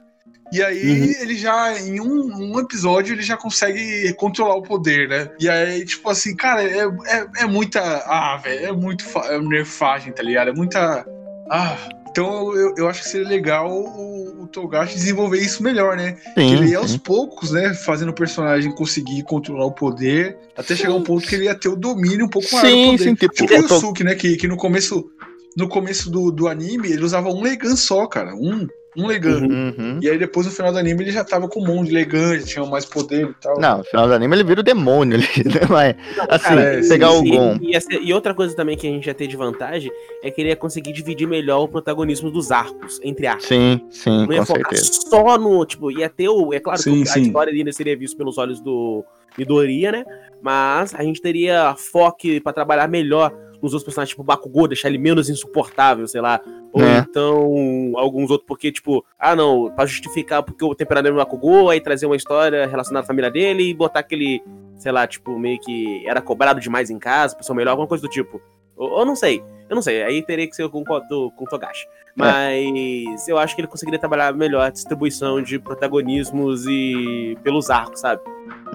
[0.50, 5.30] E aí ele já, em um, um episódio, ele já consegue controlar o poder, né?
[5.38, 7.80] E aí, tipo assim, cara, é, é, é muita.
[8.06, 10.48] Ah, velho, é muito é nerfagem, tá ligado?
[10.48, 11.06] É muita.
[11.50, 11.76] Ah.
[12.18, 16.16] Então eu, eu acho que seria legal o, o Togashi desenvolver isso melhor, né?
[16.34, 16.98] Sim, ele ia aos sim.
[16.98, 17.72] poucos, né?
[17.74, 21.68] Fazendo o personagem conseguir controlar o poder, até chegar um ponto que ele ia ter
[21.68, 23.04] o domínio um pouco maior do Sim, poder.
[23.04, 24.14] sim, tipo, Tipo o eu tô- Yusuke, né?
[24.16, 25.08] Que, que no começo,
[25.56, 28.34] no começo do, do anime, ele usava um Legan só, cara.
[28.34, 28.66] Um,
[28.98, 29.40] um Legan.
[29.46, 29.98] Uhum.
[30.02, 32.38] E aí depois no final do anime ele já tava com um monte de Legan,
[32.40, 33.60] já tinha mais poder e tal.
[33.60, 35.60] Não, no final do anime ele vira o demônio ali, né?
[35.68, 35.94] Mas,
[36.28, 37.58] assim, cara, é, pegar o E, Gon.
[37.62, 39.90] e, e outra coisa também que a gente ia ter de vantagem
[40.22, 43.46] é que ele ia conseguir dividir melhor o protagonismo dos arcos, entre arcos.
[43.46, 45.00] Sim, sim, Não ia com focar certeza.
[45.08, 45.64] só no.
[45.64, 46.52] Tipo, ia ter o.
[46.52, 47.22] É claro Sim, que a sim.
[47.22, 49.04] história ainda seria vista pelos olhos do
[49.36, 50.04] Midoriya, né?
[50.42, 53.32] Mas a gente teria foco pra trabalhar melhor
[53.62, 56.40] nos outros personagens, tipo Bakugou, deixar ele menos insuportável, sei lá.
[56.72, 56.98] Ou É.
[56.98, 61.80] então alguns outros, porque, tipo, ah, não, pra justificar porque o temperamento do Bakugou, aí
[61.80, 64.42] trazer uma história relacionada à família dele e botar aquele,
[64.76, 68.08] sei lá, tipo, meio que era cobrado demais em casa, pessoa melhor, alguma coisa do
[68.08, 68.40] tipo.
[68.76, 71.48] Ou, ou não sei, eu não sei, aí teria que ser com, do- com o
[71.48, 71.86] Togashi.
[72.14, 78.00] Mas eu acho que ele conseguiria trabalhar melhor a distribuição de protagonismos e pelos arcos,
[78.00, 78.20] sabe?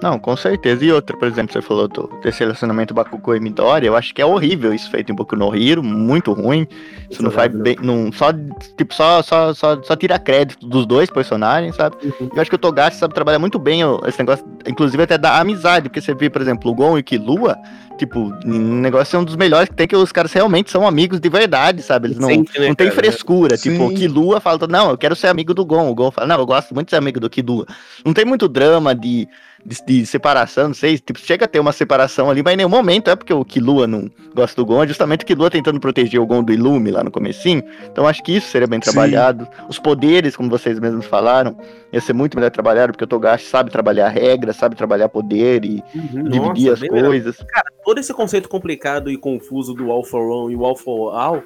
[0.02, 0.84] Não, com certeza.
[0.84, 4.22] E outra, por exemplo, você falou do, desse relacionamento Bakugou e Midori, eu acho que
[4.22, 6.68] é horrível isso feito em Boku no Hero, muito ruim.
[7.10, 8.32] Isso não faz bem, não, só,
[8.78, 11.96] tipo, só, só, só, só tira crédito dos dois personagens, sabe?
[12.04, 12.30] Uhum.
[12.34, 15.90] Eu acho que o Togashi sabe trabalhar muito bem esse negócio, inclusive até da amizade,
[15.90, 17.58] porque você vê, por exemplo, o Gon e o Killua,
[17.98, 21.20] tipo, um negócio é um dos melhores que tem que os caras realmente são amigos
[21.20, 22.08] de verdade, sabe?
[22.08, 23.00] Eles não, Sente, né, não tem cara?
[23.00, 23.72] frescura, Sim.
[23.72, 26.40] tipo, o Killua fala, não, eu quero ser amigo do Gon, o Gon fala, não,
[26.40, 27.66] eu gosto muito de ser amigo do Killua.
[28.04, 29.28] Não tem muito drama de,
[29.66, 32.70] de, de separação, não sei, tipo, chega a ter uma separação ali, mas em nenhum
[32.70, 36.20] momento é porque o Killua não gosta do Gon, é justamente o Killua tentando proteger
[36.20, 38.92] o Gon do Ilume lá no comecinho, então acho que isso seria bem Sim.
[38.92, 39.48] trabalhado.
[39.70, 41.58] Os poderes, como vocês mesmos falaram,
[41.92, 45.84] ia ser muito melhor trabalhado, porque o Togashi sabe trabalhar regras, sabe trabalhar poder e
[45.96, 47.08] Uhum, dividir nossa, as bem melhor.
[47.10, 47.38] coisas.
[47.86, 51.44] Todo esse conceito complicado e confuso do All for One e o All for All,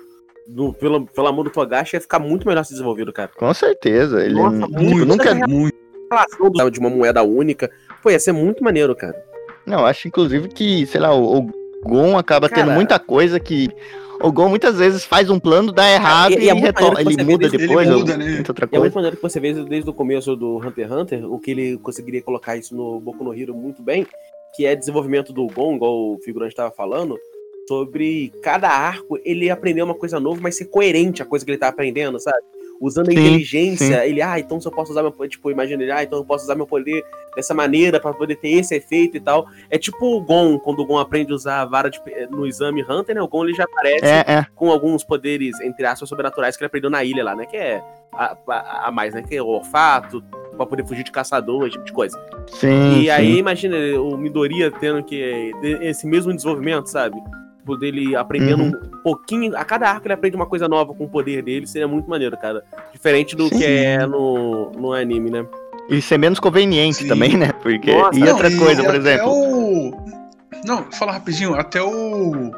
[0.47, 3.29] do, pelo, pelo amor do Togashi, ia ficar muito melhor se desenvolvido, cara.
[3.37, 5.75] Com certeza, ele Nossa, tipo, Muito, nunca muito.
[6.09, 7.69] Relação do- de uma moeda única,
[8.01, 9.15] pô, ia ser muito maneiro, cara.
[9.65, 11.51] Não, acho inclusive que, sei lá, o, o
[11.83, 13.69] Gon acaba Cara- tendo muita coisa que.
[14.19, 17.37] O Gon muitas vezes faz um plano, dá errado e- e, e é ele muda
[17.49, 18.37] desde- depois, ele ou muda, né?
[18.37, 18.95] tenta outra E é muito coisa.
[18.95, 22.21] maneiro que você vê desde o começo do Hunter x Hunter, o que ele conseguiria
[22.23, 24.07] colocar isso no Boku no Hero muito bem,
[24.55, 27.15] que é desenvolvimento do Gon, igual o figurante estava falando,
[27.67, 31.57] sobre cada arco ele aprender uma coisa nova, mas ser coerente a coisa que ele
[31.59, 32.37] tá aprendendo, sabe?
[32.79, 35.81] Usando a Sim, inteligência, ele, ah, então se eu posso usar meu poder, tipo, imagina
[35.81, 37.03] ele, ah, então eu posso usar meu poder
[37.35, 39.47] dessa maneira pra poder ter esse efeito e tal.
[39.69, 42.45] É tipo o Gon, quando o Gon aprende a usar a vara de, pe- no
[42.45, 43.21] exame Hunter, né?
[43.21, 44.45] O Gon ele já aparece É, é.
[44.55, 47.45] com alguns poderes, entre aspas, sobrenaturais que ele aprendeu na ilha lá, né?
[47.47, 49.23] Que é a, a, a mais, né?
[49.23, 50.23] Que é o olfato,
[50.55, 52.19] pra poder fugir de caçador, esse tipo de coisa.
[52.47, 53.01] Sim.
[53.01, 53.39] e aí, sim.
[53.39, 55.51] imagina o Midoriya tendo que.
[55.81, 57.17] esse mesmo desenvolvimento, sabe?
[57.67, 58.69] Tipo, dele aprendendo Uhum.
[58.69, 59.57] um pouquinho.
[59.57, 62.37] A cada arco ele aprende uma coisa nova com o poder dele, seria muito maneiro,
[62.37, 62.63] cara.
[62.93, 63.57] Diferente do Sim.
[63.57, 65.45] que é no, no anime, né?
[65.89, 67.07] E ser menos conveniente Sim.
[67.09, 67.51] também, né?
[67.61, 67.93] Porque.
[67.93, 69.29] Nossa, e Não, outra e coisa, por até exemplo.
[69.29, 69.91] O...
[70.65, 72.51] Não, fala rapidinho, até o.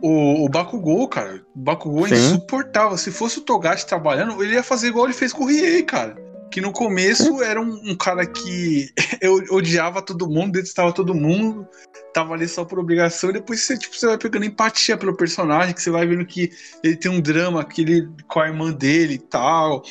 [0.00, 1.40] O, o Bakugou, cara.
[1.56, 2.96] O Bakugou é insuportável.
[2.98, 6.14] Se fosse o Togashi trabalhando, ele ia fazer igual ele fez com o Riei, cara.
[6.50, 11.66] Que no começo era um, um cara que eu odiava todo mundo, detestava todo mundo,
[12.12, 15.74] tava ali só por obrigação, e depois você, tipo, você vai pegando empatia pelo personagem,
[15.74, 16.50] que você vai vendo que
[16.82, 19.82] ele tem um drama que ele, com a irmã dele e tal.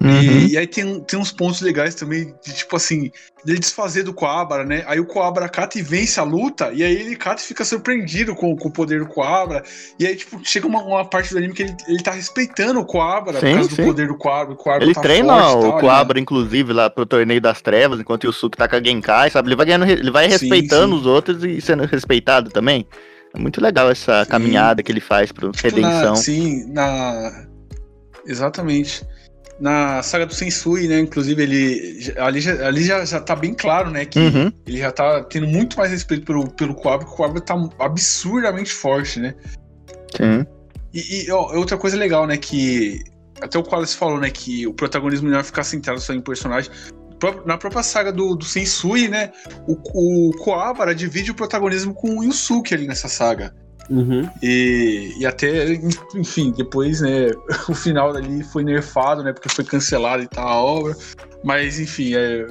[0.00, 0.10] Uhum.
[0.20, 3.10] E, e aí tem, tem uns pontos legais também, de, tipo assim,
[3.44, 4.84] dele desfazer do Coabra, né?
[4.86, 8.34] Aí o Coabra cata e vence a luta, e aí ele cata e fica surpreendido
[8.34, 9.62] com, com o poder do Coabra.
[9.98, 12.84] E aí, tipo, chega uma, uma parte do anime que ele, ele tá respeitando o
[12.84, 13.76] Coabra por Sim, causa sim.
[13.76, 14.54] do poder do Coabra.
[14.54, 18.00] O Coabra Ele tá treina forte o tal, Coabra, inclusive, lá pro torneio das trevas,
[18.00, 19.48] enquanto o Yusuke tá com a Genkai, sabe?
[19.48, 21.00] Ele vai ganhando, ele vai respeitando sim.
[21.00, 22.86] os outros e sendo respeitado também.
[23.34, 24.30] É muito legal essa Sim.
[24.30, 26.10] caminhada que ele faz pro Tipo, redenção.
[26.10, 27.46] Na, sim, na.
[28.26, 29.04] Exatamente.
[29.58, 31.00] Na saga do Sensui, né?
[31.00, 32.14] Inclusive, ele.
[32.18, 34.04] Ali já, ali já, já tá bem claro, né?
[34.04, 34.52] Que Uhum.
[34.66, 38.72] ele já tá tendo muito mais respeito pelo, pelo Coabra, que o Coabra tá absurdamente
[38.72, 39.34] forte, né?
[40.16, 40.46] Sim.
[40.92, 42.36] E, e, ó, outra coisa legal, né?
[42.36, 43.02] Que
[43.40, 44.30] até o Wallace falou, né?
[44.30, 46.70] Que o protagonismo não vai ficar centrado só em personagem.
[47.44, 49.32] Na própria saga do, do Sensui, né?
[49.66, 53.54] O, o Coabra divide o protagonismo com o Yusuke ali nessa saga.
[53.88, 54.28] Uhum.
[54.42, 55.74] E, e até,
[56.14, 57.30] enfim, depois, né,
[57.68, 60.96] o final dali foi nerfado, né, porque foi cancelado e tal a obra.
[61.44, 62.46] Mas, enfim, é,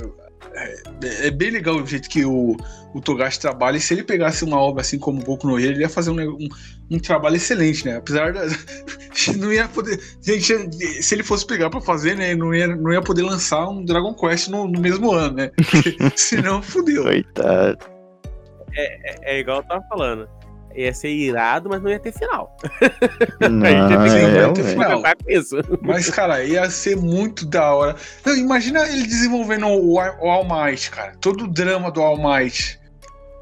[0.54, 2.56] é, é bem legal o jeito que o,
[2.94, 3.78] o Togashi trabalha.
[3.78, 6.20] E se ele pegasse uma obra assim como Boku no Hero, ele ia fazer um,
[6.20, 6.48] um,
[6.90, 7.98] um trabalho excelente, né?
[7.98, 8.42] Apesar da.
[9.38, 10.00] Não ia poder.
[10.22, 13.84] Gente, se ele fosse pegar pra fazer, né, não ia, não ia poder lançar um
[13.84, 15.52] Dragon Quest no, no mesmo ano, né?
[16.18, 17.04] Senão, fudeu.
[17.04, 17.80] Coitado.
[18.76, 20.28] É igual eu tava falando.
[20.76, 22.56] ia ser irado, mas não ia ter final.
[23.40, 25.40] Não, ia ter é, é.
[25.40, 25.56] isso.
[25.82, 27.96] Mas, cara, ia ser muito da hora.
[28.26, 31.14] Não, imagina ele desenvolvendo o, o All Might, cara.
[31.22, 32.78] Todo o drama do All Might.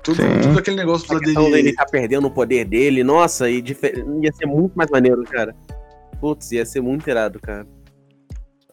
[0.04, 0.42] Todo, Sim.
[0.42, 1.76] todo aquele negócio A questão dele dele.
[1.76, 5.56] tá perdendo o poder dele, nossa, e difer- ia ser muito mais maneiro, cara.
[6.20, 7.66] Putz, ia ser muito irado, cara.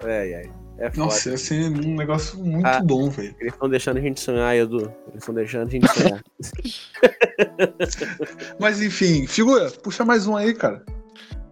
[0.02, 0.50] Ai, ai.
[0.78, 1.02] É foda.
[1.04, 2.80] Nossa, ia ser um negócio muito Ah.
[2.82, 3.34] bom, velho.
[3.38, 4.90] Eles estão deixando a gente sonhar, Edu.
[5.08, 6.20] Eles estão deixando a gente sonhar.
[8.58, 10.82] Mas enfim, figura, puxa mais um aí, cara.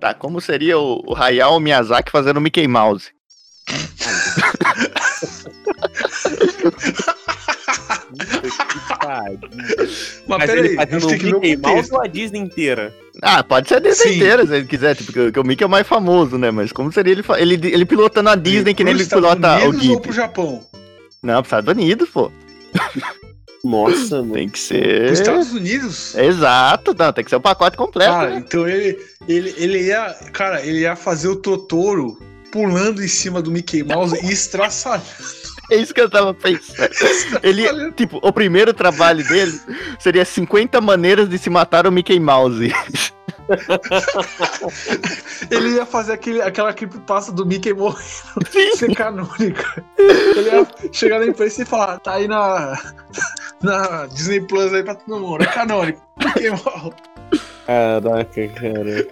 [0.00, 3.10] Tá, como seria o, o Hayao Miyazaki fazendo Mickey Mouse?
[8.18, 9.38] Puta que pariu.
[9.76, 12.02] Mas, Mas peraí, ele a gente fazendo o tem que ver o Mickey Mouse ou
[12.02, 12.94] a Disney inteira?
[13.22, 14.16] Ah, pode ser a Disney Sim.
[14.16, 16.50] inteira, se ele quiser, tipo, que, que o Mickey é o mais famoso, né?
[16.50, 19.68] Mas como seria ele, ele, ele pilotando a Disney que nem ele Estados pilota o
[19.70, 20.62] Unidos ou pro Japão?
[21.22, 22.30] Não, pros Estados Unidos, pô.
[23.64, 24.34] Nossa, mano.
[24.34, 25.12] Tem que ser...
[25.12, 26.14] Estados Unidos?
[26.14, 28.36] Exato, não, tem que ser o pacote completo, Cara, né?
[28.38, 28.98] então ele,
[29.28, 30.14] ele, ele ia.
[30.32, 32.18] Cara, ele ia fazer o Totoro
[32.50, 35.04] pulando em cima do Mickey Mouse e estraçalhando.
[35.70, 36.88] É isso que eu tava pensando.
[37.42, 39.60] Ele, tipo, o primeiro trabalho dele
[39.98, 42.72] seria 50 maneiras de se matar o Mickey Mouse.
[45.50, 47.98] Ele ia fazer aquele, aquela creepypasta do Mickey morrendo
[48.76, 49.84] ser canônica.
[49.98, 52.78] Ele ia chegar na imprensa e falar, tá aí na,
[53.62, 56.00] na Disney Plus aí pra todo mundo, é canônico.
[56.22, 56.92] Mickey morre.
[57.66, 59.06] Caraca, cara.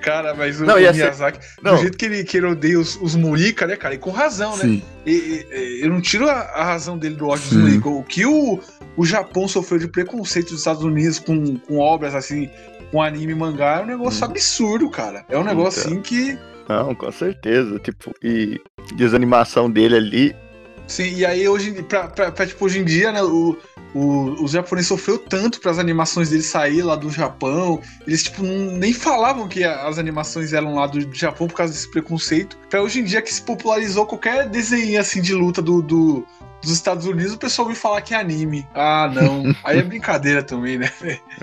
[0.00, 1.74] Cara, mas o, Não, o ser- Miyazaki, Não.
[1.74, 3.94] do jeito que ele, que ele odeia os, os Murica, né, cara?
[3.94, 4.62] E com razão, né?
[4.64, 4.82] Sim.
[5.04, 7.58] E- e- e- eu não tiro a, a razão dele do ódio dos Sim.
[7.58, 7.88] Murica.
[7.88, 8.60] O que o,
[8.96, 12.48] o Japão sofreu de preconceito dos Estados Unidos com, com obras assim,
[12.90, 14.30] com anime e mangá, é um negócio Hum.
[14.30, 15.24] absurdo, cara.
[15.28, 15.92] É um negócio Então.
[15.92, 16.38] assim que.
[16.68, 17.78] Não, com certeza.
[17.78, 18.60] Tipo, e,
[18.98, 20.36] e as animação dele ali.
[20.86, 23.56] Sim, e aí hoje, em- pra, pra, pra, tipo, hoje em dia, né, o,
[23.94, 27.80] o, os japoneses sofreu tanto para as animações dele sair lá do Japão.
[28.06, 31.90] Eles, tipo, não- nem falavam que as animações eram lá do, Japão por causa desse
[31.90, 32.56] preconceito.
[32.70, 36.26] Pra hoje em dia que se popularizou qualquer desenho assim de luta do, do-
[36.62, 38.66] dos Estados Unidos, o pessoal ouve falar que é anime.
[38.74, 39.42] Ah, não.
[39.64, 40.90] Aí é brincadeira também, né?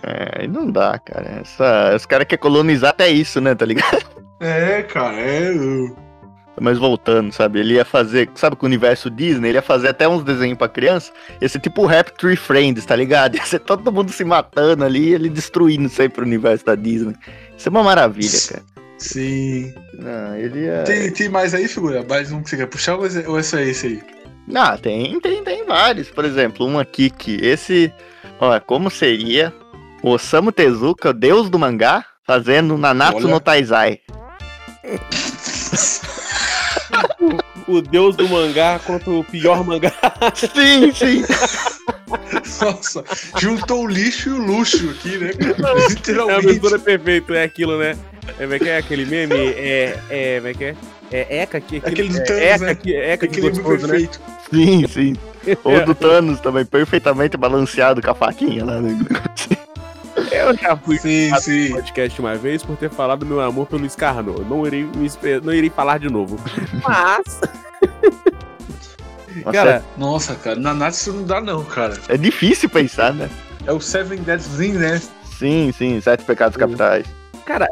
[0.02, 1.40] É, aí não dá, cara.
[1.42, 4.04] Essa, os caras querem colonizar até isso, né, tá ligado?
[4.40, 5.54] É, cara, é.
[6.60, 7.60] Mas voltando, sabe?
[7.60, 10.68] Ele ia fazer, sabe, com o universo Disney, ele ia fazer até uns desenhos pra
[10.68, 11.12] criança.
[11.42, 13.36] Ia ser tipo Rap Tree Friends, tá ligado?
[13.38, 17.16] Ia ser todo mundo se matando ali e ele destruindo sempre o universo da Disney.
[17.58, 18.64] Isso é uma maravilha, cara.
[19.00, 19.74] Sim.
[20.00, 20.84] Não, ele ia.
[20.84, 22.06] Tem, tem mais aí, figura?
[22.08, 23.06] Mais um que você quer puxar ou
[23.38, 24.04] é só esse aí?
[24.56, 26.10] Ah, tem, tem, tem vários.
[26.10, 27.92] Por exemplo, um aqui que esse.
[28.40, 29.54] Ó, como seria
[30.02, 33.28] o Osamu Tezuka, o deus do mangá, fazendo Nanatsu Olha.
[33.28, 34.00] no Taizai?
[37.68, 39.92] O deus do mangá contra o pior mangá.
[40.36, 41.24] Sim, sim.
[42.62, 43.04] Nossa,
[43.40, 45.34] juntou o lixo e o luxo aqui, né?
[45.34, 45.80] cara?
[45.80, 46.46] É a Literalmente.
[46.48, 47.98] mistura perfeita, é aquilo, né?
[48.28, 49.36] É, como é que é aquele meme?
[49.36, 50.76] É, é, como é que é?
[51.12, 52.72] É Eca aqui, Aquele do é, Thanos, Eca né?
[52.72, 54.00] aqui, Eca que Equilíbrio gostoso, né?
[54.00, 54.22] perfeito.
[54.52, 55.16] Sim, sim.
[55.64, 58.82] Ou do Thanos também, perfeitamente balanceado com a faquinha lá.
[58.82, 58.98] Né?
[60.32, 61.72] Eu já fui Sim, no sim.
[61.72, 64.36] podcast uma vez por ter falado meu amor pelo Scarno.
[64.38, 64.88] Eu Não irei,
[65.44, 66.40] não irei falar de novo.
[66.88, 67.40] Mas,
[69.44, 71.98] Nossa, cara, Nossa, cara, na Natsu não dá não, cara.
[72.08, 73.30] é difícil pensar, né?
[73.66, 75.02] É o Seven Deadly, né?
[75.38, 77.06] Sim, sim, sete pecados capitais.
[77.46, 77.68] cara,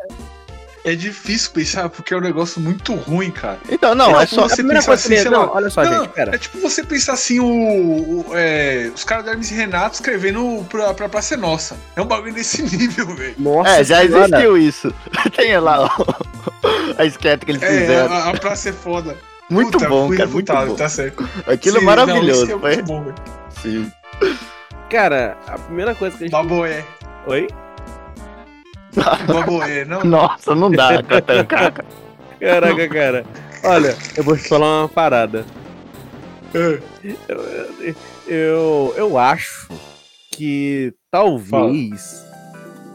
[0.83, 3.59] É difícil pensar porque é um negócio muito ruim, cara.
[3.69, 4.43] Então, não, Não, é só.
[4.47, 6.35] você a primeira coisa assim, não, lá, olha só, Não, gente, pera.
[6.35, 10.65] É tipo você pensar assim, o, o- é, os caras do Hermes e Renato escrevendo
[10.69, 11.77] pra, pra Praça é Nossa.
[11.95, 13.35] É um bagulho desse nível, velho.
[13.37, 14.91] Nossa, É, já existiu isso.
[15.37, 16.13] Tem lá ó,
[16.97, 18.11] a esquete que eles É, fizeram.
[18.13, 19.15] a, a Praça é foda.
[19.51, 20.75] Muito Puta, bom, cara, muito bom.
[20.75, 21.29] Tá certo.
[21.45, 22.71] Aquilo é Sim, maravilhoso, Não, foi?
[22.71, 23.15] é muito bom, velho.
[23.61, 23.91] Sim.
[24.89, 26.31] Cara, a primeira coisa que a gente.
[26.33, 26.83] Baboé.
[27.27, 27.47] Oi?
[29.27, 30.03] Baboé, não.
[30.03, 31.71] Nossa, não dá pra tancar.
[31.71, 31.85] cara.
[32.39, 33.25] Caraca, cara.
[33.63, 35.45] Olha, eu vou te falar uma parada.
[36.53, 36.79] É.
[38.27, 39.69] Eu, eu acho
[40.31, 42.25] que talvez.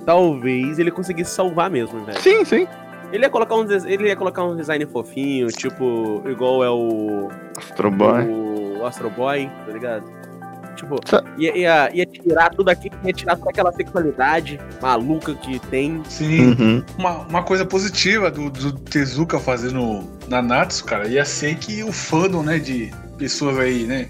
[0.05, 2.21] Talvez ele conseguisse salvar mesmo, velho.
[2.21, 2.67] Sim, sim.
[3.13, 7.29] Ele ia colocar um, ele ia colocar um design fofinho, tipo, igual é o.
[7.57, 8.25] Astro Boy.
[8.81, 10.05] O Astro Boy, tá ligado?
[10.77, 11.01] Tipo,
[11.39, 16.03] ia, ia, ia tirar tudo aqui, ia tirar toda aquela sexualidade maluca que tem.
[16.09, 16.51] Sim.
[16.51, 16.85] Uhum.
[16.99, 21.91] Uma, uma coisa positiva do, do Tezuka fazendo na Natsu, cara, ia ser que o
[21.93, 24.09] fandom, né, de pessoas aí, né?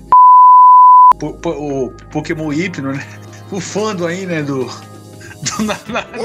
[1.18, 3.06] po- po- o Pokémon Hipno, né?
[3.50, 4.64] O fandom aí, né, do.
[4.66, 6.24] Do Nanatsu.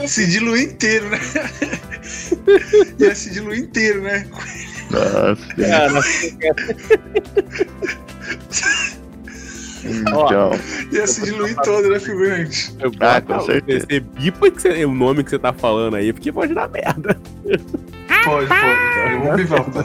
[0.00, 1.18] Ia se diluir inteiro, né?
[2.98, 4.26] ia se diluir inteiro, né?
[4.90, 5.54] Nossa.
[5.54, 6.02] Cara,
[9.84, 10.50] Então,
[10.92, 12.74] Ia se diluir todo, né, figurante?
[12.78, 13.86] Eu Ah, com certeza.
[13.88, 17.18] Você bipa que você- o nome que você tá falando aí, porque pode dar merda.
[18.24, 19.12] Pode, pode.
[19.12, 19.80] Eu vou bivar, pô.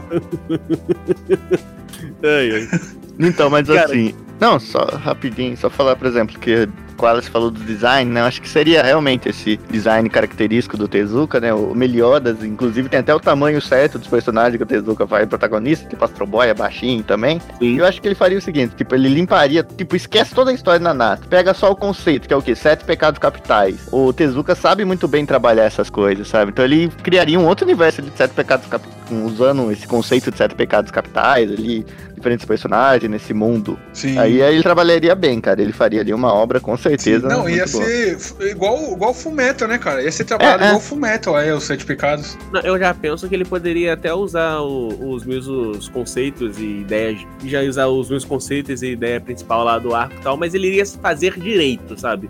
[2.23, 2.79] Ai, ai.
[3.19, 4.13] então, mas Cara- assim.
[4.39, 6.67] Não, só rapidinho, só falar, por exemplo, que
[7.01, 8.19] Wallace falou do design, né?
[8.19, 11.53] Eu acho que seria realmente esse design característico do Tezuka, né?
[11.53, 15.87] O Meliodas, inclusive, tem até o tamanho certo dos personagens que o Tezuka faz protagonista,
[15.87, 17.39] tipo Astro Boy é baixinho também.
[17.59, 17.77] Sim.
[17.77, 20.81] Eu acho que ele faria o seguinte, tipo, ele limparia, tipo, esquece toda a história
[20.81, 22.55] da Nato, pega só o conceito, que é o quê?
[22.55, 23.87] Sete pecados capitais.
[23.89, 26.51] O Tezuka sabe muito bem trabalhar essas coisas, sabe?
[26.51, 30.55] Então ele criaria um outro universo de sete pecados capitais, usando esse conceito de sete
[30.55, 31.85] pecados capitais ali,
[32.25, 33.77] diferentes personagens nesse mundo.
[33.93, 34.17] Sim.
[34.17, 35.61] Aí, aí ele trabalharia bem, cara.
[35.61, 37.27] Ele faria ali uma obra com Sim, certeza.
[37.27, 37.85] não, muito ia boa.
[37.85, 38.17] ser
[38.49, 40.01] igual, igual Fullmetal, né, cara?
[40.01, 40.69] Ia ser trabalhado É, é.
[40.69, 42.35] igual Fullmetal, aí, os Sete Pecados.
[42.51, 47.19] Não, eu já penso que ele poderia até usar o- os mesmos conceitos e ideias.
[47.45, 50.67] Já usar os mesmos conceitos e ideia principal lá do arco e tal, mas ele
[50.67, 52.29] iria fazer direito, sabe?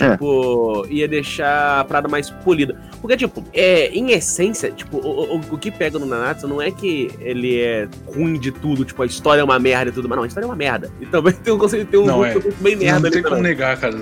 [0.00, 0.10] É.
[0.12, 2.76] Tipo, ia deixar a parada mais polida.
[3.00, 6.70] Porque, tipo, é, em essência, tipo, o, o, o que pega no Nanatsu não é
[6.70, 10.16] que ele é ruim de tudo, tipo, a história é uma merda e tudo, mas
[10.16, 10.90] não, a história é uma merda.
[11.00, 12.34] E também tem um conceito, tem um Não, é.
[12.60, 13.42] merda não ali tem como também.
[13.42, 13.98] negar, cara.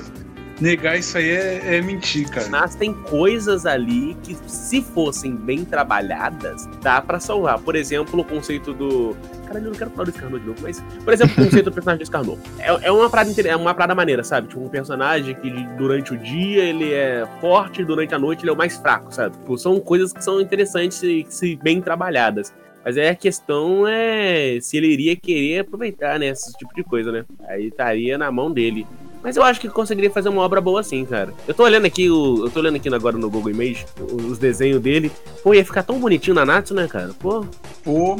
[0.62, 2.46] Negar isso aí é, é mentir, cara.
[2.48, 7.58] Mas tem coisas ali que, se fossem bem trabalhadas, dá pra salvar.
[7.58, 9.16] Por exemplo, o conceito do.
[9.44, 10.80] Caralho, eu não quero falar do Scarno de novo, mas.
[11.04, 12.38] Por exemplo, o conceito do personagem do Scarno.
[12.60, 14.46] É, é uma parada é uma parada maneira, sabe?
[14.46, 18.52] Tipo, um personagem que durante o dia ele é forte, durante a noite ele é
[18.52, 19.36] o mais fraco, sabe?
[19.36, 22.54] Tipo, são coisas que são interessantes e se bem trabalhadas.
[22.84, 26.28] Mas aí a questão é se ele iria querer aproveitar, né?
[26.28, 27.24] Esse tipo de coisa, né?
[27.48, 28.86] Aí estaria na mão dele.
[29.22, 31.32] Mas eu acho que conseguiria fazer uma obra boa assim, cara.
[31.46, 33.86] Eu tô olhando aqui, o, eu tô olhando aqui agora no Google Image,
[34.28, 35.12] os desenhos dele.
[35.42, 37.12] Pô, ia ficar tão bonitinho na Natsu, né, cara?
[37.20, 37.46] Pô,
[37.84, 38.16] Pô,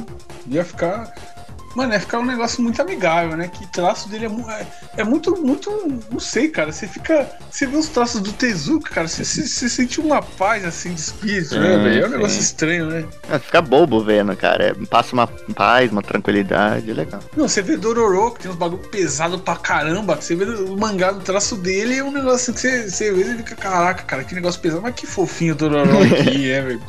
[0.47, 1.13] ia ficar.
[1.75, 3.49] Mano, ia ficar um negócio muito amigável, né?
[3.49, 4.67] Que traço dele é, é,
[4.99, 5.71] é muito, muito.
[6.11, 6.71] Não sei, cara.
[6.71, 7.31] Você fica.
[7.51, 9.09] Você vê os traços do Tezuka, cara.
[9.09, 12.03] Você, você, você sente uma paz assim de espírito, né, Sim, velho?
[12.03, 12.17] É um sim.
[12.17, 13.05] negócio estranho, né?
[13.31, 14.69] Ah, fica bobo vendo, cara.
[14.69, 17.21] É, passa uma paz, uma tranquilidade, é legal.
[17.37, 20.17] Não, você vê Dororo, que tem uns bagulho pesado pra caramba.
[20.17, 23.33] Você vê o mangá do traço dele é um negócio assim que você, você vê
[23.33, 24.83] e fica, caraca, cara, que negócio pesado.
[24.83, 26.83] Mas que fofinho o Dororo aqui, é, velho.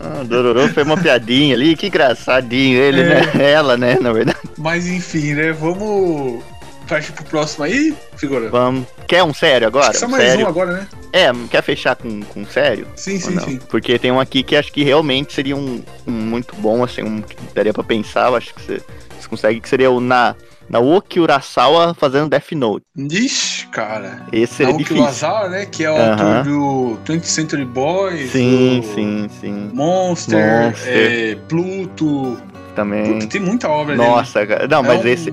[0.00, 3.04] Ah, fez uma piadinha ali, que engraçadinho ele, É.
[3.04, 3.22] né?
[3.52, 4.38] Ela, né, na verdade.
[4.56, 5.52] Mas enfim, né?
[5.52, 6.42] Vamos
[6.88, 8.48] partir pro próximo aí, figura?
[8.48, 8.86] Vamos.
[9.06, 9.92] Quer um sério agora?
[9.92, 10.46] Só Um mais sério?
[10.46, 10.86] um agora, né?
[11.12, 12.86] É, quer fechar com, com sério?
[12.96, 13.44] Sim, sim, não?
[13.44, 13.58] sim.
[13.68, 17.20] Porque tem um aqui que acho que realmente seria um, um muito bom, assim, um
[17.22, 18.80] que daria pra pensar, eu acho que você,
[19.20, 20.34] você consegue, que seria o na,
[20.68, 22.84] Naoki Urasawa fazendo Death Note.
[22.96, 24.26] Ixi, cara.
[24.32, 25.02] Esse Naoki difícil.
[25.02, 25.66] Urasawa, né?
[25.66, 26.10] Que é o Aham.
[26.38, 28.30] autor do 20th Century Boys.
[28.30, 29.70] Sim, sim, sim.
[29.72, 31.32] Monster, Monster.
[31.32, 32.36] é, Pluto.
[32.74, 33.14] Também.
[33.14, 34.08] Puta, tem muita obra dele.
[34.08, 34.68] Nossa, cara.
[34.68, 35.32] Não, mas um- esse.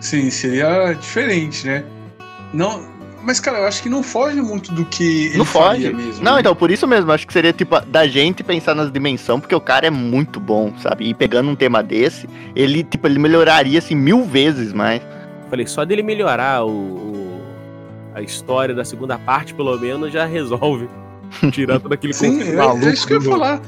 [0.00, 1.84] Sim, seria diferente, né?
[2.52, 2.80] Não,
[3.26, 5.82] mas cara, eu acho que não foge muito do que ele Não foge.
[5.84, 6.24] faria mesmo.
[6.24, 6.40] Não, né?
[6.40, 9.60] então, por isso mesmo, acho que seria tipo da gente pensar nas dimensões, porque o
[9.60, 11.08] cara é muito bom, sabe?
[11.08, 15.02] E pegando um tema desse, ele, tipo, ele melhoraria assim mil vezes mais.
[15.50, 17.42] falei, só dele melhorar o, o-
[18.14, 20.88] a história da segunda parte, pelo menos, já resolve.
[21.52, 23.60] Tirar todo aquele Sim, conceito é, maluco é isso que eu ia falar.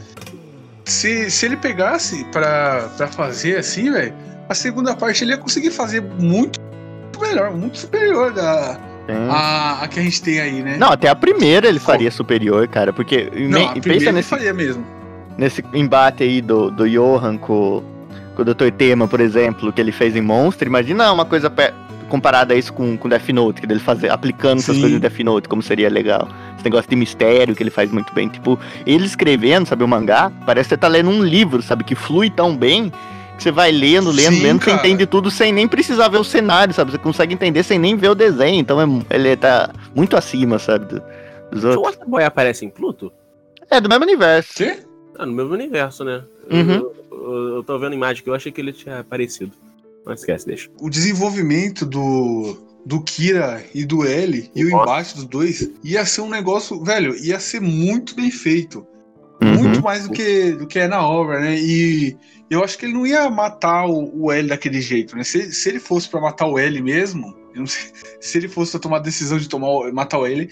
[0.84, 4.14] Se, se ele pegasse pra, pra fazer assim, velho,
[4.48, 6.58] a segunda parte ele ia conseguir fazer muito
[7.20, 8.78] melhor, muito superior da,
[9.08, 10.76] Tem- a, a que a gente tem aí, né?
[10.78, 14.28] Não, até a primeira ele faria superior, cara, porque Não, nem- a pensa ele nesse,
[14.28, 14.84] faria mesmo.
[15.38, 17.82] nesse embate aí do, do Johan com,
[18.36, 18.70] com o Dr.
[18.76, 21.50] Tema, por exemplo, que ele fez em Monster, imagina uma coisa
[22.08, 24.80] comparada a isso com, com Death Note, que dele fazer, aplicando essas Sim.
[24.82, 26.28] coisas em Death Note, como seria legal.
[26.54, 28.28] Esse negócio de mistério que ele faz muito bem.
[28.28, 31.94] Tipo, ele escrevendo, sabe, o mangá, parece que você tá lendo um livro, sabe, que
[31.94, 32.90] flui tão bem
[33.38, 34.78] que você vai lendo, lendo, Sim, lendo, você cara.
[34.86, 36.90] entende tudo sem nem precisar ver o cenário, sabe?
[36.90, 38.60] Você consegue entender sem nem ver o desenho.
[38.60, 41.02] Então é, ele tá muito acima, sabe, do-
[41.50, 41.94] dos O outros.
[41.94, 43.10] Waterboy aparece em Pluto?
[43.70, 44.54] É do mesmo universo.
[44.56, 44.80] Quê?
[45.18, 46.22] Ah, no mesmo universo, né?
[46.50, 46.72] Uhum.
[46.74, 49.52] Eu, eu- eu tô vendo a imagem que eu achei que ele tinha aparecido.
[50.04, 50.68] Não esquece, deixa.
[50.80, 56.22] O desenvolvimento do, do Kira e do L e o embate dos dois ia ser
[56.22, 58.86] um negócio, velho, ia ser muito bem feito.
[59.42, 59.54] Uhum.
[59.54, 61.56] Muito mais do que, do que é na obra, né?
[61.58, 62.16] E
[62.50, 65.22] eu acho que ele não ia matar o, o L daquele jeito, né?
[65.24, 67.90] Se, se ele fosse pra matar o L mesmo, eu não sei,
[68.20, 70.48] se ele fosse pra tomar a decisão de tomar, o- matar o L,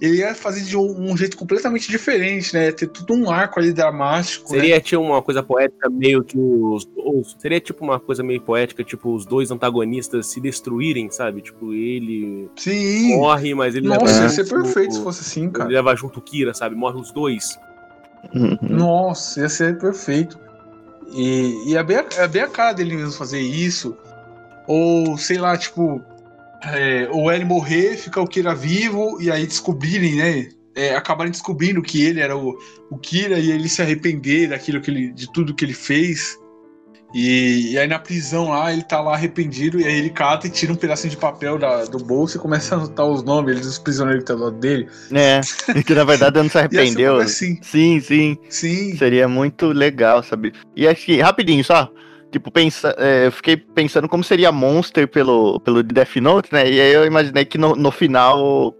[0.00, 2.66] ele ia fazer de um, um jeito completamente diferente, né?
[2.66, 4.50] Ia ter tudo um arco ali dramático.
[4.50, 4.60] né?
[4.60, 8.82] Seria tipo uma coisa poética meio que os, os- Seria tipo uma coisa meio poética,
[8.82, 11.42] tipo os dois antagonistas se destruírem, sabe?
[11.42, 13.16] Tipo, ele Sim.
[13.18, 15.68] morre, mas ele Nossa, leva ia ser perfeito se fosse assim, Ele cara.
[15.70, 16.74] leva junto o Kira, sabe?
[16.74, 17.58] Morre os dois.
[18.34, 18.56] Uhum.
[18.62, 20.38] Nossa, ia ser perfeito.
[21.12, 23.96] E, e é, bem a, é bem a cara dele mesmo fazer isso.
[24.66, 26.02] Ou, sei lá, tipo,
[26.62, 30.48] é, o L morrer, ficar o Kira vivo e aí descobrirem, né?
[30.74, 32.56] É, acabarem descobrindo que ele era o,
[32.90, 36.38] o Kira e ele se arrepender daquilo que ele, de tudo que ele fez.
[37.12, 40.50] E, e aí na prisão lá, ele tá lá arrependido, e aí ele cata e
[40.50, 43.78] tira um pedacinho de papel da- do bolso e começa a anotar os nomes dos
[43.78, 44.88] prisioneiros que tá do lado dele.
[45.12, 45.40] É,
[45.84, 47.16] que na verdade não se E arrependeu.
[47.18, 48.38] assim, Sim, sim.
[48.48, 48.96] sim.
[48.96, 50.52] Seria muito legal, sabe?
[50.76, 51.90] E acho que, rapidinho, só.
[52.30, 56.70] Tipo, pensa, é, eu fiquei pensando como seria Monster pelo, pelo Death Note, né?
[56.70, 58.72] E aí eu imaginei que no, no final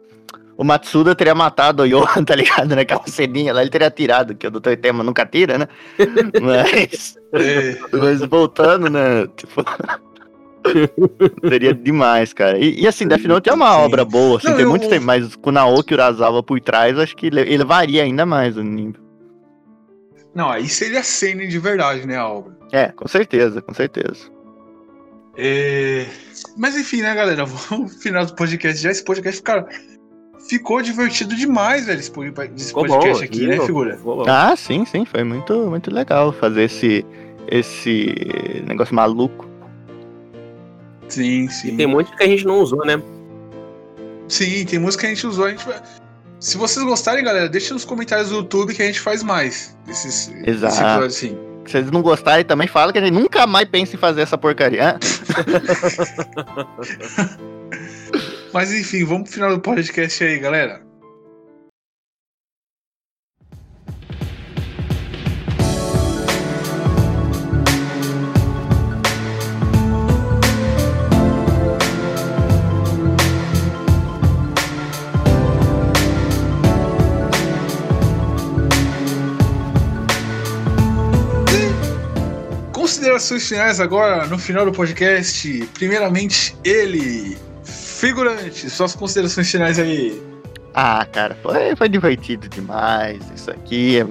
[0.61, 2.75] o Matsuda teria matado o Yohan, tá ligado?
[2.77, 4.77] Naquela ceninha lá, ele teria tirado, que o Dr.
[4.81, 5.67] Tema nunca tira, né?
[6.43, 9.27] Mas, É, mas voltando, né?
[9.37, 9.65] Tipo.
[11.49, 12.59] Seria demais, cara.
[12.59, 13.81] E, e assim, Death Note é uma Sim.
[13.81, 17.17] obra boa, assim, Não, tem eu- muito tempo, mas com Naoki Urasawa por trás, acho
[17.17, 19.01] que ele elevaria ainda mais o nível.
[20.35, 22.55] não, aí seria cena de verdade, né, a obra.
[22.73, 24.31] É, com certeza, com certeza.
[25.39, 26.07] É,
[26.59, 27.47] Mas enfim, né, galera?
[27.47, 28.91] Vamos no final do podcast já.
[28.91, 29.67] Esse podcast, cara,
[30.51, 33.99] ficou divertido demais, velho, esse po- esse Ficou podcast bom, aqui, né, ficou- figura?
[34.27, 37.05] Ah, sim, sim, foi muito, muito legal fazer esse,
[37.49, 39.49] esse negócio maluco.
[41.09, 41.77] Sim, E sim.
[41.77, 43.03] tem muito que a gente não usou, né?
[44.29, 45.47] Sim, tem música que a gente usou.
[45.47, 45.81] A gente vai...
[46.39, 49.77] Se vocês gostarem, galera, deixa nos comentários do YouTube que a gente faz mais.
[49.89, 50.73] Esses, Exato.
[50.73, 51.39] esse episódio, assim.
[51.67, 54.39] Se vocês não gostarem, também fala que a gente nunca mais pensa em fazer essa
[54.39, 54.97] porcaria.
[58.53, 60.83] Mas enfim, vamos pro final do podcast aí, galera.
[82.73, 85.69] Considerações finais agora no final do podcast.
[85.75, 87.39] Primeiramente, ele,
[88.01, 90.21] figurante, suas considerações finais aí.
[90.75, 93.21] Ah, cara, foi, foi divertido demais.
[93.35, 94.07] Isso aqui é,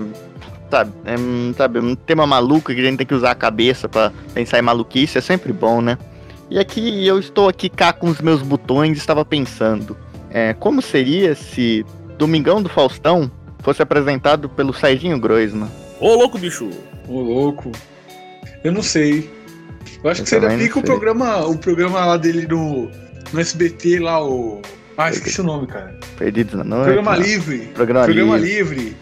[0.70, 3.90] sabe, é, um, sabe, um tema maluco que a gente tem que usar a cabeça
[3.90, 5.98] pra pensar em maluquice, é sempre bom, né?
[6.52, 9.98] E aqui eu estou aqui cá com os meus botões e estava pensando,
[10.30, 11.84] é, como seria se
[12.18, 15.70] Domingão do Faustão fosse apresentado pelo Serginho Groisman?
[16.00, 16.70] Ô, louco, bicho!
[17.08, 17.72] Ô, louco.
[18.64, 19.30] Eu não sei.
[20.04, 22.90] Eu acho Eu que seria pica o programa, o programa lá dele no,
[23.34, 24.62] no SBT lá, o.
[24.98, 25.98] Ah, esqueci o nome, cara.
[26.18, 26.84] Perdidos na Noite?
[26.86, 27.22] Programa não.
[27.24, 27.58] Livre.
[27.74, 28.76] Programa, Programa Livre.
[28.76, 28.98] Livre.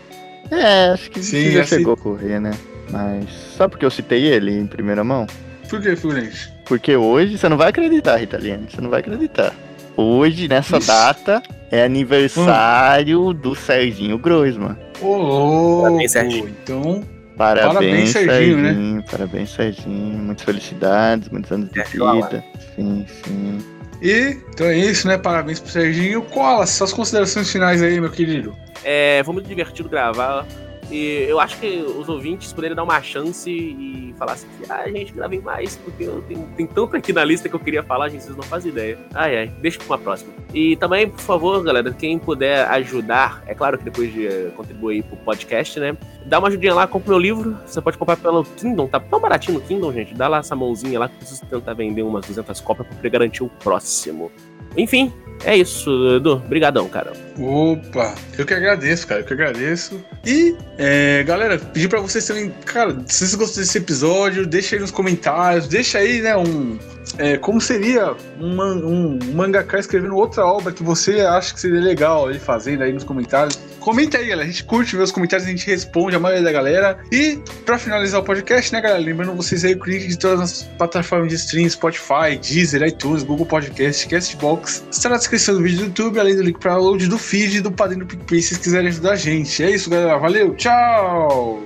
[0.51, 2.51] É, acho que Sim, já assim- chegou a ocorrer, né?
[2.91, 5.25] Mas só porque eu citei ele em primeira mão?
[5.69, 6.53] Por que, figurante?
[6.65, 8.67] Porque hoje você não vai acreditar, Ritaliano.
[8.69, 9.53] Você não vai acreditar.
[9.97, 10.87] Hoje, nessa Ixi.
[10.87, 14.77] data, é aniversário do Serginho Groisman.
[15.01, 15.83] Ô, louco.
[15.83, 16.49] Parabéns, Serginho.
[16.63, 17.03] Então,
[17.35, 18.95] Parabéns, Parabéns, Serginho, Serginho.
[18.97, 19.03] né?
[19.11, 20.17] Parabéns, Serginho.
[20.19, 22.43] Muitas felicidades, muitos anos de vida.
[22.75, 23.59] Sim, sim.
[24.01, 25.17] E então é isso, né?
[25.17, 26.21] Parabéns pro Serginho.
[26.23, 28.55] Cola, suas considerações finais aí, meu querido.
[28.83, 30.45] É, foi muito divertido gravar.
[30.89, 35.11] E eu acho que os ouvintes poderiam dar uma chance e falar assim: ah, gente,
[35.11, 38.23] gravem mais, porque eu tenho, tem tanto aqui na lista que eu queria falar, gente,
[38.23, 38.97] vocês não fazem ideia.
[39.13, 40.33] Ai, ai, deixa pra uma próxima.
[40.53, 45.03] E também, por favor, galera, quem puder ajudar, é claro que depois de eh, contribuir
[45.03, 45.97] pro podcast, né?
[46.25, 47.57] Dá uma ajudinha lá, compra meu livro.
[47.65, 50.13] Você pode comprar pelo Kindle, tá tão baratinho no Kindle, gente.
[50.13, 53.09] Dá lá essa mãozinha lá que eu preciso tentar vender umas 200 cópias pra poder
[53.09, 54.31] garantir o próximo.
[54.75, 55.11] Enfim,
[55.43, 56.33] é isso, Edu.
[56.33, 57.26] Obrigadão, cara.
[57.39, 60.03] Opa, eu que agradeço, cara, eu que agradeço.
[60.25, 64.81] E, é, galera, pedir pra vocês também, cara, se vocês gostaram desse episódio, deixa aí
[64.81, 66.79] nos comentários, deixa aí, né, um.
[67.17, 71.79] é, como seria um, man- um mangaka escrevendo outra obra que você acha que seria
[71.79, 73.59] legal ele fazendo aí nos comentários.
[73.79, 74.43] Comenta aí, galera.
[74.49, 76.97] A gente curte ver os comentários, a gente responde a maioria da galera.
[77.09, 78.99] E, pra finalizar o podcast, né, galera?
[78.99, 83.45] Lembrando vocês aí o link de todas as plataformas de stream, Spotify, Deezer, iTunes, Google
[83.45, 84.83] Podcast, Castbox.
[84.91, 87.71] Está na descrição do vídeo do YouTube, além do link para download do feed do
[87.71, 89.61] padrinho do PicPay, se vocês quiserem ajudar a gente.
[89.63, 90.17] É isso, galera.
[90.17, 91.61] Valeu, tchau!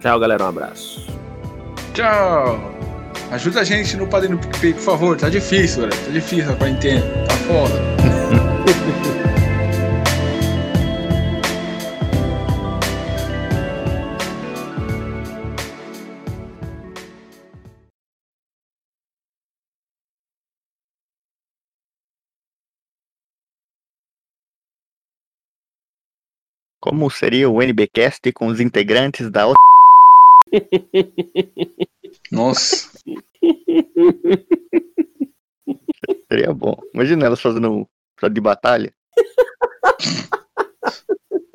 [0.00, 0.44] Tchau, galera.
[0.44, 1.06] Um abraço.
[1.94, 2.74] Tchau!
[3.30, 5.16] Ajuda a gente no padrinho do PicPay, por favor.
[5.16, 6.02] Tá difícil, galera.
[6.04, 7.02] Tá difícil a quarentena.
[7.28, 8.98] Tá foda.
[26.88, 29.60] Como seria o NBcast com os integrantes da outra.
[32.32, 32.88] Nossa.
[36.32, 36.80] Seria bom.
[36.94, 37.84] Imagina elas fazendo um
[38.16, 38.90] episódio de batalha.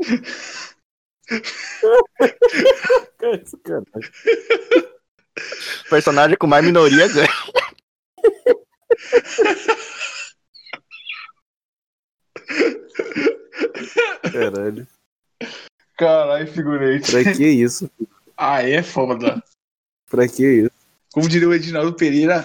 [5.89, 7.27] Personagem com mais minoria ganha.
[14.31, 14.88] Caralho.
[16.43, 17.11] Caralho, figurante.
[17.11, 17.89] Pra que isso?
[18.37, 19.41] Aí é foda.
[20.09, 20.71] Pra que isso?
[21.13, 22.43] Como diria o Edinaldo Pereira,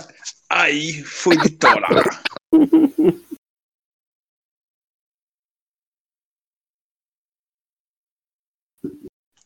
[0.49, 2.05] aí foi de torar.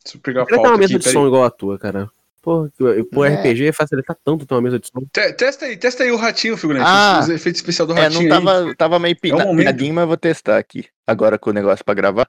[0.04, 1.12] Deixa eu pegar a pauta uma aqui, mesa de peraí.
[1.12, 2.10] som igual a tua, cara.
[2.42, 3.34] Pô, que- pô, É.
[3.36, 5.00] RPG facilita tanto ter uma mesa de som.
[5.12, 6.84] Te- Testa aí, testa aí o ratinho, figurante.
[6.88, 7.20] Ah.
[7.22, 8.44] os efeitos especiais do É, ratinho não aí.
[8.44, 9.58] tava, tava meio É um momento.
[9.58, 10.86] pinadinho, mas vou testar aqui.
[11.06, 12.28] Agora com o negócio pra gravar.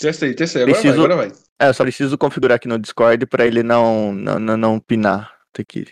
[0.00, 0.64] Testa aí, testa aí.
[0.64, 1.38] Agora Preciso- vai, agora vai.
[1.58, 5.38] É, eu só preciso configurar aqui no Discord pra ele não, não, não, não pinar.
[5.58, 5.86] Aqui.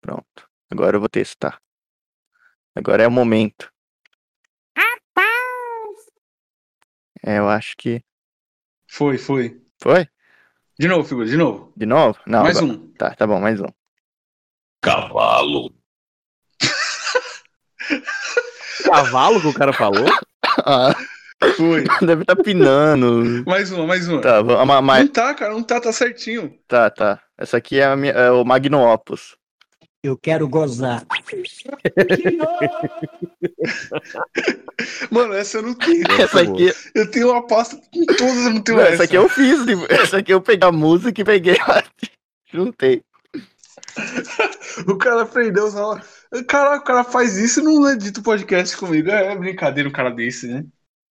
[0.00, 0.48] Pronto.
[0.70, 1.60] Agora eu vou testar.
[2.76, 3.72] Agora é o momento.
[7.22, 8.02] É, eu acho que.
[8.88, 9.60] Foi, foi.
[9.82, 10.08] Foi?
[10.78, 11.72] De novo, figura, de novo.
[11.76, 12.18] De novo?
[12.26, 12.42] Não.
[12.42, 12.92] Mais agora- um.
[12.94, 13.66] Tá, tá bom, mais um.
[14.82, 15.74] Cavalo.
[18.84, 20.06] Cavalo que o cara falou?
[20.66, 20.92] Ah,
[21.56, 21.84] Foi.
[22.06, 23.44] deve estar pinando.
[23.46, 24.20] Mais uma, mais uma.
[24.20, 26.54] Tá, vamos, Não tá, cara, não tá, tá certinho.
[26.68, 27.20] tá, tá.
[27.38, 29.36] Essa aqui é, a minha, é o Magno Opus.
[30.02, 31.04] Eu quero gozar.
[35.10, 36.04] Mano, essa eu não tenho.
[36.18, 38.94] Essa aqui, Eu tenho uma pasta com todas, eu não tenho não, essa.
[38.94, 39.60] essa aqui eu fiz.
[39.90, 41.84] Essa aqui eu peguei a música e peguei a...
[42.50, 43.02] Juntei.
[44.86, 46.00] O cara aprendeu só.
[46.48, 49.10] Caraca, o cara faz isso e não edita o podcast comigo.
[49.10, 50.64] É brincadeira um cara desse, né?